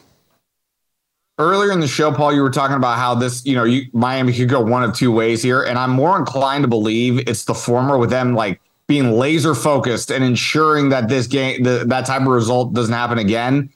[1.37, 4.33] Earlier in the show, Paul, you were talking about how this, you know, you, Miami
[4.33, 7.53] could go one of two ways here, and I'm more inclined to believe it's the
[7.53, 12.21] former, with them like being laser focused and ensuring that this game, the, that type
[12.21, 13.69] of result doesn't happen again.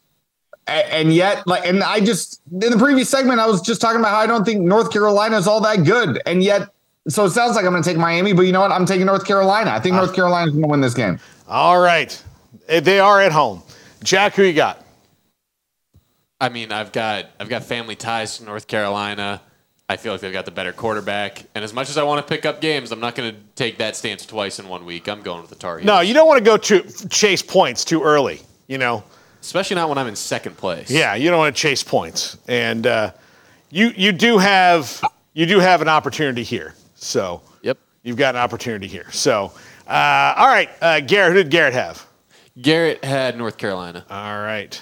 [0.68, 4.12] and yet, like, and I just in the previous segment, I was just talking about
[4.12, 6.70] how I don't think North Carolina is all that good, and yet
[7.08, 8.72] so it sounds like I'm going to take Miami, but you know what?
[8.72, 9.72] I'm taking North Carolina.
[9.72, 11.20] I think uh, North Carolina's going to win this game.
[11.48, 12.22] All right.
[12.68, 13.64] They are at home.
[14.04, 14.86] Jack, who you got?
[16.42, 19.42] I mean, I've got I've got family ties to North Carolina.
[19.90, 21.46] I feel like they've got the better quarterback.
[21.56, 23.80] And as much as I want to pick up games, I'm not going to take
[23.80, 25.10] that stance twice in one week.
[25.10, 25.88] I'm going with the Tar Heels.
[25.88, 28.42] No, you don't want to go to chase points too early.
[28.68, 29.04] You know,
[29.42, 30.92] especially not when I'm in second place.
[30.92, 33.12] Yeah, you don't want to chase points, and uh,
[33.72, 36.76] you you do have you do have an opportunity here.
[36.96, 39.12] So yep, you've got an opportunity here.
[39.12, 39.52] So
[39.88, 42.06] uh, all right, uh, Garrett, who did Garrett have?
[42.62, 44.06] Garrett had North Carolina.
[44.10, 44.80] All right,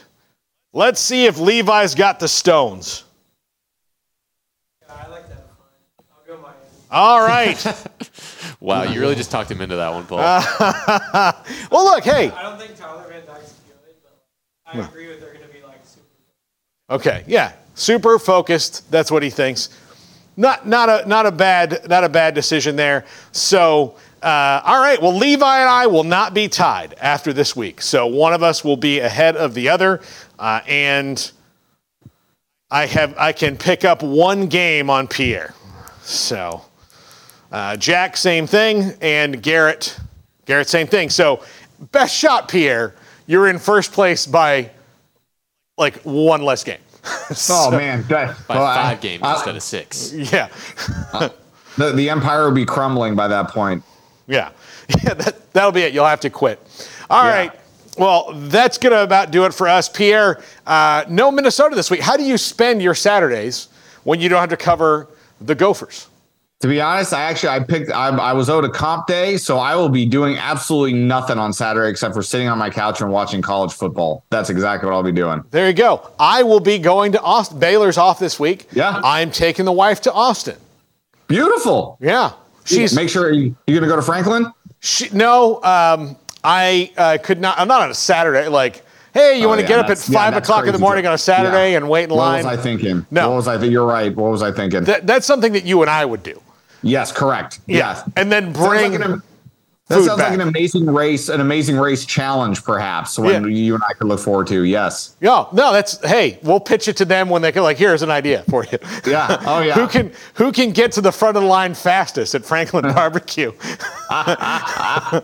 [0.78, 3.03] let's see if Levi's got the stones.
[6.89, 7.57] All right.
[8.61, 10.19] wow, you really just talked him into that one, Paul.
[11.69, 12.30] well, look, hey.
[12.30, 14.17] I don't think Tyler Van Dyke's good, but
[14.65, 16.05] I agree with they're going to be like super.
[16.89, 18.89] Okay, yeah, super focused.
[18.89, 19.67] That's what he thinks.
[20.38, 23.05] Not not a not a bad not a bad decision there.
[23.32, 23.97] So.
[24.22, 25.01] Uh, all right.
[25.01, 27.82] Well, Levi and I will not be tied after this week.
[27.82, 30.01] So one of us will be ahead of the other,
[30.39, 31.32] uh, and
[32.72, 35.53] I have I can pick up one game on Pierre.
[36.01, 36.65] So
[37.51, 39.97] uh, Jack, same thing, and Garrett,
[40.45, 41.09] Garrett, same thing.
[41.09, 41.43] So
[41.91, 42.95] best shot, Pierre.
[43.28, 44.72] You're in first place by
[45.78, 46.80] like one less game.
[47.34, 50.11] so, oh man, by well, five I, games I, instead of six.
[50.13, 50.49] Yeah.
[51.13, 51.30] uh,
[51.78, 53.84] the the empire will be crumbling by that point.
[54.28, 54.51] Yeah,
[55.03, 55.93] yeah, that that'll be it.
[55.93, 56.59] You'll have to quit.
[57.09, 57.32] All yeah.
[57.32, 57.59] right.
[57.97, 60.41] Well, that's gonna about do it for us, Pierre.
[60.65, 62.01] Uh, no Minnesota this week.
[62.01, 63.69] How do you spend your Saturdays
[64.03, 65.07] when you don't have to cover
[65.41, 66.07] the Gophers?
[66.61, 69.59] To be honest, I actually I picked I, I, was owed a comp day, so
[69.59, 73.11] I will be doing absolutely nothing on Saturday except for sitting on my couch and
[73.11, 74.23] watching college football.
[74.32, 75.43] That's exactly what I'll be doing.
[75.51, 76.09] There you go.
[76.17, 77.59] I will be going to Austin.
[77.59, 78.67] Baylor's off this week.
[78.71, 80.57] Yeah, I'm taking the wife to Austin.
[81.28, 81.99] Beautiful.
[82.01, 82.32] Yeah,
[82.68, 82.95] she's.
[82.95, 84.51] Make sure you, you're going to go to Franklin.
[84.80, 87.59] She, no, um, I uh, could not.
[87.59, 88.47] I'm not on a Saturday.
[88.47, 88.84] Like
[89.18, 91.05] hey, you oh, want to yeah, get up at five yeah, o'clock in the morning
[91.05, 91.78] on a Saturday yeah.
[91.78, 92.43] and wait in line?
[92.43, 93.05] What was I thinking?
[93.11, 93.30] No.
[93.30, 93.72] What was I thinking?
[93.72, 94.15] You're right.
[94.15, 94.84] What was I thinking?
[94.84, 96.41] That, that's something that you and I would do.
[96.84, 97.59] Yes, correct.
[97.65, 97.78] Yeah.
[97.78, 98.09] Yes.
[98.15, 98.93] And then bring.
[98.93, 99.24] Like an,
[99.88, 100.31] that sounds back.
[100.31, 103.49] like an amazing race, an amazing race challenge, perhaps, when yeah.
[103.49, 104.63] you and I could look forward to.
[104.63, 105.15] Yes.
[105.21, 105.45] Yeah.
[105.53, 107.63] No, that's hey, we'll pitch it to them when they can.
[107.63, 108.79] Like, here's an idea for you.
[109.05, 109.41] Yeah.
[109.45, 109.75] Oh yeah.
[109.75, 113.53] who can who can get to the front of the line fastest at Franklin Barbecue?
[114.09, 115.21] I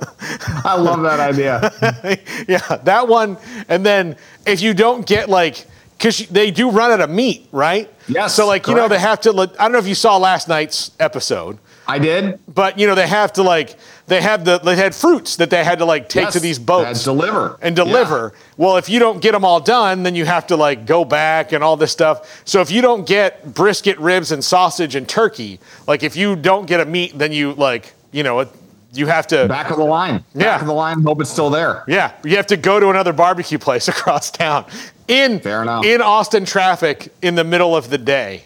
[0.79, 1.69] love that idea.
[2.47, 3.35] yeah, that one.
[3.67, 4.15] And then
[4.47, 7.93] if you don't get like because they do run out of meat, right?
[8.07, 8.33] Yes.
[8.33, 8.77] So like correct.
[8.77, 9.31] you know they have to.
[9.31, 11.57] I don't know if you saw last night's episode.
[11.87, 12.39] I did.
[12.47, 13.75] But you know they have to like
[14.07, 16.59] they have the they had fruits that they had to like take yes, to these
[16.59, 18.33] boats and deliver and deliver.
[18.33, 18.39] Yeah.
[18.57, 21.53] Well, if you don't get them all done, then you have to like go back
[21.53, 22.41] and all this stuff.
[22.45, 26.65] So if you don't get brisket, ribs, and sausage and turkey, like if you don't
[26.65, 28.49] get a meat, then you like you know
[28.93, 30.23] you have to back of the line.
[30.33, 31.01] Yeah, Back of the line.
[31.01, 31.83] Hope it's still there.
[31.87, 34.65] Yeah, you have to go to another barbecue place across town
[35.07, 38.45] in in Austin traffic in the middle of the day.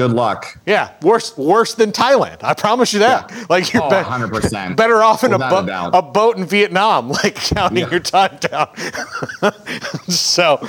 [0.00, 0.58] Good luck.
[0.64, 2.42] Yeah, worse worse than Thailand.
[2.42, 3.30] I promise you that.
[3.30, 3.44] Yeah.
[3.50, 4.74] Like you're oh, be- 100%.
[4.74, 7.90] better off in a, bo- a, a, boat in Vietnam, like counting yeah.
[7.90, 8.74] your time down.
[10.08, 10.66] so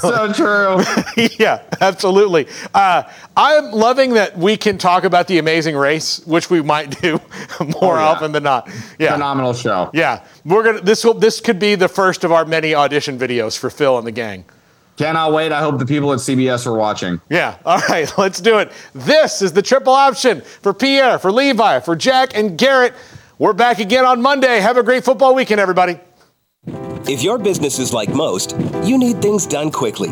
[0.00, 0.82] so true.
[1.38, 2.48] yeah, absolutely.
[2.72, 3.02] Uh,
[3.36, 7.20] I'm loving that we can talk about the Amazing Race, which we might do
[7.60, 8.06] more oh, yeah.
[8.06, 8.70] often than not.
[8.98, 9.90] Yeah, phenomenal show.
[9.92, 10.80] Yeah, we're gonna.
[10.80, 11.12] This will.
[11.12, 14.44] This could be the first of our many audition videos for Phil and the gang.
[14.96, 15.52] Cannot wait.
[15.52, 17.20] I hope the people at CBS are watching.
[17.28, 17.58] Yeah.
[17.66, 18.72] All right, let's do it.
[18.94, 22.94] This is the triple option for Pierre, for Levi, for Jack, and Garrett.
[23.38, 24.60] We're back again on Monday.
[24.60, 26.00] Have a great football weekend, everybody.
[27.08, 30.08] If your business is like most, you need things done quickly.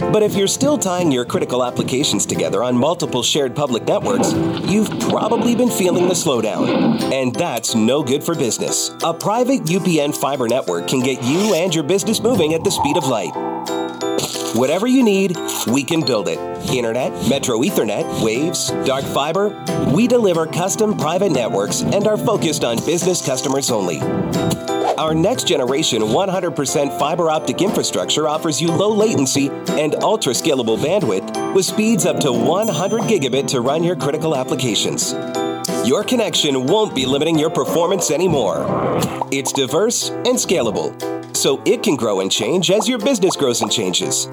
[0.00, 4.32] But if you're still tying your critical applications together on multiple shared public networks,
[4.68, 7.00] you've probably been feeling the slowdown.
[7.12, 8.90] And that's no good for business.
[9.04, 12.96] A private UPN fiber network can get you and your business moving at the speed
[12.96, 13.83] of light.
[14.54, 15.36] Whatever you need,
[15.66, 16.38] we can build it.
[16.72, 19.48] Internet, Metro Ethernet, Waves, Dark Fiber.
[19.92, 24.00] We deliver custom private networks and are focused on business customers only.
[24.96, 31.52] Our next generation 100% fiber optic infrastructure offers you low latency and ultra scalable bandwidth
[31.52, 35.14] with speeds up to 100 gigabit to run your critical applications.
[35.84, 38.64] Your connection won't be limiting your performance anymore.
[39.32, 40.92] It's diverse and scalable,
[41.44, 44.28] so it can grow and change as your business grows and changes.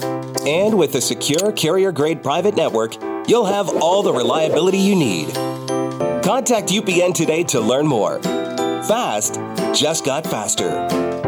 [0.47, 2.95] And with a secure carrier grade private network,
[3.27, 5.33] you'll have all the reliability you need.
[6.23, 8.21] Contact UPN today to learn more.
[8.21, 9.41] Fast
[9.73, 11.20] just got faster.